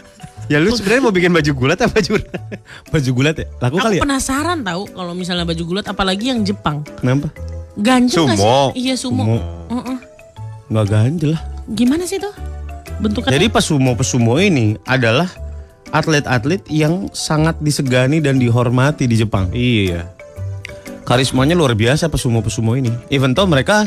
[0.49, 2.19] Ya lu sebenarnya mau bikin baju gulat apa baju
[2.91, 3.47] Baju gulat ya?
[3.57, 4.01] Laku Aku kali ya?
[4.03, 6.83] penasaran tahu kalau misalnya baju gulat apalagi yang Jepang.
[6.99, 7.31] Kenapa?
[7.73, 8.59] Ganjel nggak Sumo.
[8.75, 8.83] sih?
[8.83, 9.23] Iya sumo.
[9.23, 9.37] Sumo.
[9.71, 9.97] Heeh.
[10.67, 11.41] Nggak ganjel lah.
[11.71, 12.35] Gimana sih tuh?
[12.99, 13.31] Bentukannya?
[13.31, 15.31] Jadi pesumo pesumo ini adalah
[15.89, 19.47] atlet-atlet yang sangat disegani dan dihormati di Jepang.
[19.55, 20.03] Iya.
[21.11, 22.87] Karismanya luar biasa pesumo pesumo ini.
[23.11, 23.83] Even though mereka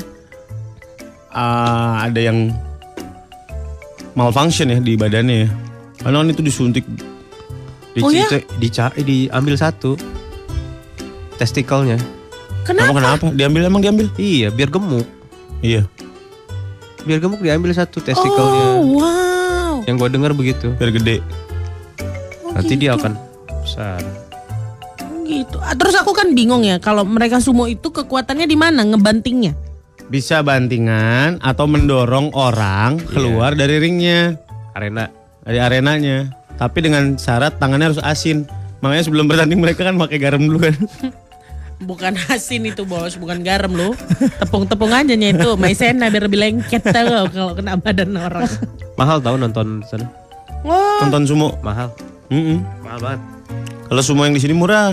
[1.32, 2.52] ah, ada yang
[4.12, 5.48] malfunction ya di badannya ya.
[6.04, 6.84] Karena itu disuntik.
[7.96, 8.26] Di, Oh ya?
[8.28, 9.96] di- dica- diambil satu
[11.40, 11.96] testikelnya.
[12.68, 12.92] Kenapa?
[12.92, 13.24] Kamu kenapa?
[13.32, 14.06] Diambil emang diambil?
[14.20, 15.08] Iya, biar gemuk.
[15.64, 15.88] Iya.
[17.08, 18.64] Biar gemuk diambil satu testikelnya.
[18.76, 19.74] Oh wow.
[19.88, 20.76] Yang gue dengar begitu.
[20.76, 21.24] Biar gede.
[22.52, 23.16] Nanti dia akan
[23.64, 24.00] besar.
[25.24, 25.56] Gitu.
[25.58, 29.56] Ah, Terus aku kan bingung ya kalau mereka sumo itu kekuatannya di mana ngebantingnya?
[30.06, 34.36] Bisa bantingan atau mendorong orang keluar dari ringnya,
[34.76, 35.08] Arena.
[35.42, 36.28] dari arenanya.
[36.54, 38.44] Tapi dengan syarat tangannya harus asin.
[38.84, 40.76] Makanya sebelum bertanding mereka kan pakai garam dulu kan.
[41.88, 43.92] Bukan asin itu bos, bukan garam loh.
[44.40, 48.46] Tepung-tepung aja nya itu, maizena biar lebih lengket tau kalau kena badan orang.
[48.94, 50.06] Mahal tahu nonton sana.
[50.64, 51.58] Oh, Tonton sumo.
[51.60, 51.90] Mahal.
[52.30, 52.62] Mm-mm.
[52.80, 53.20] Mahal banget.
[53.94, 54.90] Kalau sumo yang di sini murah.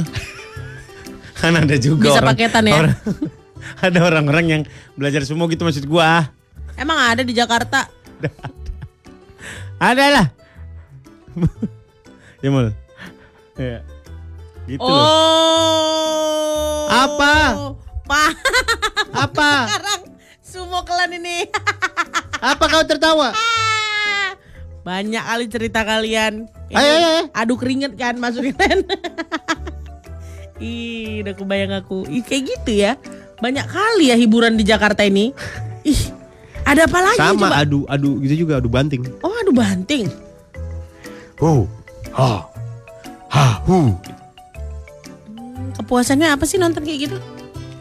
[1.41, 2.73] kan ada juga Bisa orang, paketan ya?
[2.77, 3.01] orang-
[3.89, 4.61] ada orang-orang yang
[4.93, 6.29] belajar sumo gitu maksud gua.
[6.77, 7.89] emang ada di Jakarta?
[9.81, 10.27] Ada lah.
[12.45, 12.69] ya mul.
[13.57, 13.81] Ya.
[14.69, 15.01] Gitu loh.
[15.01, 16.85] Oh.
[16.93, 17.33] Apa?
[18.05, 18.31] Pak.
[19.17, 19.51] Apa?
[19.65, 20.01] Sekarang
[20.45, 21.49] sumo klan ini.
[22.37, 23.33] Apa kau tertawa?
[24.81, 26.49] Banyak kali cerita kalian.
[26.67, 27.23] Ini Ayo, ayo, ayo.
[27.37, 28.81] Adu keringet kan masukin kan.
[30.61, 32.05] Ih, udah kebayang aku.
[32.05, 32.93] Ih, kayak gitu ya.
[33.41, 35.33] Banyak kali ya hiburan di Jakarta ini.
[35.81, 36.01] Ih,
[36.61, 37.57] ada apa lagi Sama coba?
[37.57, 39.01] adu adu gitu juga adu banting.
[39.25, 40.05] Oh, adu banting.
[41.41, 41.65] Hu.
[42.13, 42.45] Ha.
[43.33, 43.45] Ha.
[43.65, 43.97] Hu.
[45.73, 47.17] Kepuasannya apa sih nonton kayak gitu?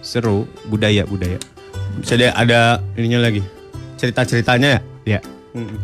[0.00, 1.36] Seru budaya budaya.
[2.00, 3.44] Bisa deh ada ininya lagi.
[4.00, 4.80] Cerita-ceritanya ya.
[5.04, 5.20] Ya.
[5.52, 5.76] Mm-mm.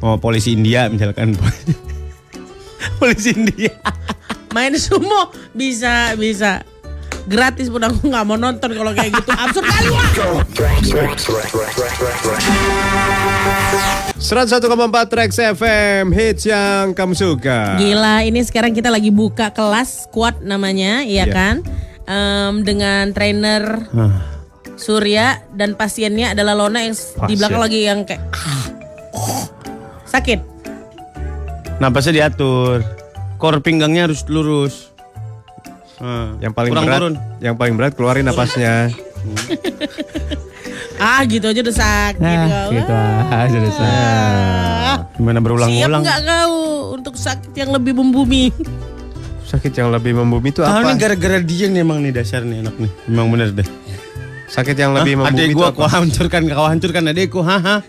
[0.00, 1.36] Oh polisi India misalkan.
[3.00, 3.72] polisi India.
[4.50, 6.64] Main sumo bisa bisa
[7.24, 10.08] gratis pun aku nggak mau nonton kalau kayak gitu absurd kali wah
[14.16, 14.66] 101,4
[15.06, 17.76] Trax FM hits yang kamu suka.
[17.76, 21.24] Gila, ini sekarang kita lagi buka kelas squad namanya, ya Iya.
[21.28, 21.54] kan?
[22.04, 23.86] Em, dengan trainer
[24.74, 27.38] Surya dan pasiennya adalah Lona yang s- di Pasien.
[27.38, 28.22] belakang lagi yang kayak
[30.10, 30.38] sakit.
[31.78, 32.84] Napasnya diatur.
[33.36, 34.92] Kor pinggangnya harus lurus.
[35.96, 37.14] Nah, Yang paling kurang berat, turun.
[37.38, 38.88] yang paling berat keluarin napasnya.
[40.96, 42.20] Ah, gitu aja udah sakit.
[42.20, 42.68] kau.
[42.70, 42.92] gitu
[43.30, 46.02] aja deh, Ah, Gimana Siap berulang-ulang?
[46.04, 46.54] nggak kau
[46.92, 48.52] untuk sakit yang lebih membumi?
[49.44, 51.00] Sakit yang lebih membumi itu Tahu nih apa?
[51.00, 52.90] gara-gara dia nih emang nih dasar nih anak nih.
[53.06, 53.68] Emang bener deh.
[54.46, 55.20] Sakit yang lebih Hah?
[55.26, 57.80] membumi Adek itu gua kau hancurkan, kau hancurkan adekku, haha.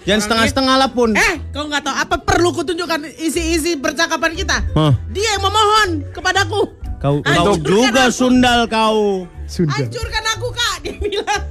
[0.00, 1.12] Jangan setengah-setengah lah pun.
[1.12, 4.64] Eh, kau nggak tahu apa perlu kutunjukkan isi-isi percakapan kita?
[4.72, 4.96] Hah.
[5.08, 6.72] Dia yang memohon kepadaku.
[6.96, 8.16] Kau, kau Hancurkan juga aku.
[8.16, 9.24] sundal kau.
[9.48, 11.44] Hancurkan aku kak, dia bilang.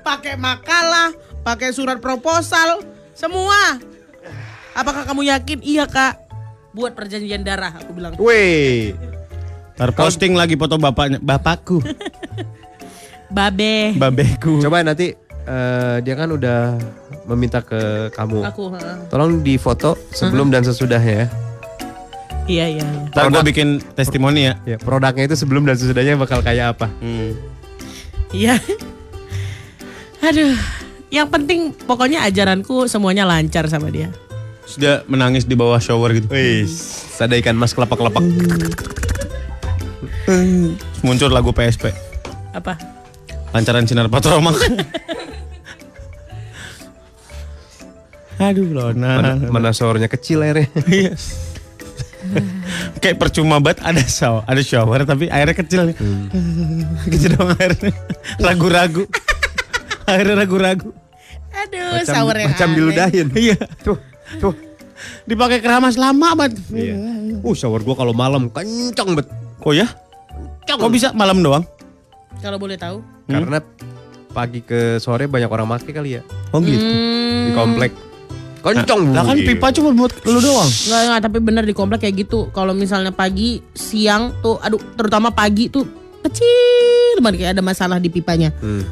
[0.00, 1.10] Pakai makalah,
[1.42, 3.80] pakai surat proposal, semua.
[4.72, 5.58] Apakah kamu yakin?
[5.60, 6.20] Iya kak.
[6.72, 8.12] Buat perjanjian darah, aku bilang.
[8.16, 8.92] Weh,
[9.74, 11.80] Ntar posting lagi foto bapaknya, bapakku,
[13.28, 13.92] Babe.
[13.92, 14.60] babeku.
[14.60, 15.12] coba nanti
[15.46, 16.76] eh, dia kan udah
[17.30, 18.42] meminta ke kamu.
[18.50, 18.74] Aku.
[18.74, 19.06] ha.
[19.08, 21.26] Tolong difoto sebelum dan sesudahnya ya.
[22.46, 22.86] Iya iya.
[22.86, 23.10] iya.
[23.10, 24.54] Ntar gua bikin testimoni ya.
[24.62, 26.86] Ya, produknya itu sebelum dan sesudahnya bakal kayak apa?
[27.02, 27.34] Hmm.
[28.30, 28.58] Iya.
[30.22, 30.54] Aduh.
[31.06, 34.10] Yang penting pokoknya ajaranku semuanya lancar sama dia.
[34.66, 36.26] Sudah menangis di bawah shower gitu.
[36.26, 36.66] Wih,
[37.22, 38.18] ada ikan mas kelapak-kelapak.
[41.06, 41.94] Muncul lagu PSP.
[42.50, 42.74] Apa?
[43.54, 44.58] Lancaran sinar patromak.
[48.36, 49.10] Aduh Lona.
[49.16, 50.68] Mana, mana showernya kecil airnya.
[50.84, 51.12] Iya.
[52.98, 55.94] Kayak percuma banget ada shower, ada shower tapi airnya kecil.
[57.06, 57.92] gitu dong airnya.
[58.42, 59.06] Ragu-ragu.
[60.04, 60.90] airnya ragu-ragu.
[61.56, 62.76] Aduh, Macam, sour yang macam aneh.
[62.76, 63.26] diludahin.
[63.32, 63.56] Iya.
[63.80, 63.96] Tuh,
[64.36, 64.54] tuh.
[65.24, 66.58] Dipakai keramas lama banget.
[66.68, 66.94] Iya.
[67.40, 69.28] Uh, shower gua kalau malam kencang bet.
[69.62, 69.86] Oh ya?
[70.66, 71.62] Kok bisa malam doang?
[72.42, 73.00] Kalau boleh tahu.
[73.26, 73.62] Karena
[74.30, 76.22] pagi ke sore banyak orang make kali ya
[76.52, 76.84] Oh gitu.
[77.46, 77.94] di komplek.
[78.66, 79.14] Kencang.
[79.14, 79.46] Lah kan Bu.
[79.46, 80.66] pipa cuma buat lu doang.
[80.66, 82.50] Enggak, enggak, tapi bener di komplek kayak gitu.
[82.50, 85.86] Kalau misalnya pagi, siang tuh, aduh, terutama pagi tuh
[86.26, 88.50] kecil banget kayak ada masalah di pipanya.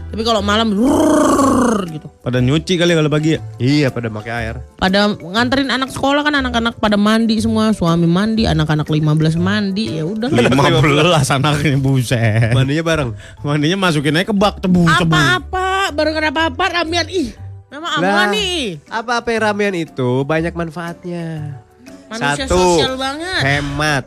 [0.08, 2.06] Tapi kalau malam rrrr gitu.
[2.22, 3.40] Pada nyuci kali kalau pagi ya.
[3.60, 4.56] Iya pada pakai air.
[4.80, 10.06] Pada nganterin anak sekolah kan anak-anak pada mandi semua, suami mandi, anak-anak 15 mandi, ya
[10.08, 10.30] udah.
[10.30, 12.54] 15 anaknya buset.
[12.56, 13.10] Mandinya bareng.
[13.44, 14.88] Mandinya masukin aja ke bak tebu.
[14.88, 17.43] Apa-apa, baru apa-apa ramean ih.
[17.74, 18.78] Memang amuan nih.
[18.86, 21.58] apa-apa yang ramean itu banyak manfaatnya.
[22.06, 23.40] Manusia Satu, sosial banget.
[23.42, 24.04] hemat.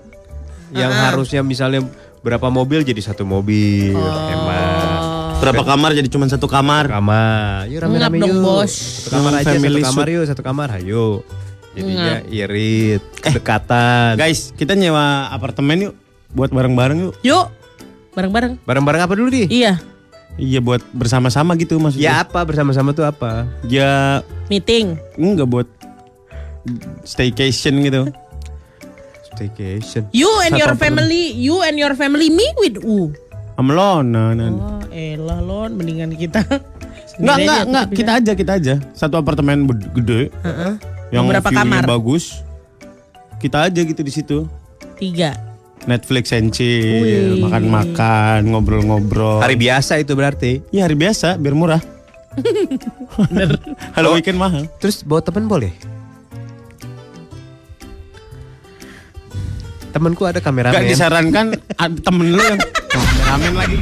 [0.70, 1.02] Yang Ah.
[1.06, 1.84] harusnya misalnya
[2.20, 4.08] berapa mobil jadi satu mobil, Oh.
[4.26, 5.00] hemat.
[5.38, 6.88] Berapa kamar jadi cuma satu kamar.
[6.88, 8.40] Kamar, yuk rame-rame yuk.
[8.40, 8.72] bos.
[8.72, 11.06] Satu kamar Hmm, aja, satu kamar yuk, satu kamar, ayo.
[11.72, 12.34] Jadinya Ngap.
[12.34, 14.12] irit, kedekatan.
[14.16, 15.94] Guys, kita nyewa apartemen yuk
[16.32, 17.14] buat bareng-bareng yuk.
[17.22, 17.52] Yuk,
[18.12, 18.64] bareng-bareng.
[18.64, 19.46] Bareng-bareng apa dulu di?
[19.46, 19.78] Iya,
[20.38, 22.12] Iya buat bersama-sama gitu Ya maksudnya.
[22.22, 23.50] apa bersama-sama tuh apa?
[23.66, 24.94] Ya meeting.
[25.18, 25.68] enggak buat
[27.02, 28.02] staycation gitu.
[29.28, 30.10] Staycation.
[30.12, 33.14] You and Satu your family, you and your family me with U.
[33.56, 34.34] Amelona.
[34.34, 34.50] nah.
[34.50, 36.42] Oh, elah lon, mendingan kita.
[37.18, 37.86] Enggak, enggak, enggak.
[37.98, 38.74] Kita aja, kita aja.
[38.94, 40.30] Satu apartemen gede.
[40.38, 40.74] Heeh.
[41.10, 41.84] Yang Beberapa view-nya kamar?
[41.90, 42.46] bagus.
[43.42, 44.46] Kita aja gitu di situ.
[45.02, 45.34] Tiga.
[45.86, 49.40] Netflix and chill, makan-makan, ngobrol-ngobrol.
[49.40, 50.66] Hari biasa itu berarti.
[50.74, 51.80] Ya hari biasa, biar murah.
[53.96, 54.66] Kalau weekend mahal.
[54.82, 55.72] Terus bawa temen boleh?
[59.94, 60.78] Temenku ada kameramen.
[60.78, 61.46] Gak disarankan
[62.06, 63.78] temen lu yang kameramen lagi.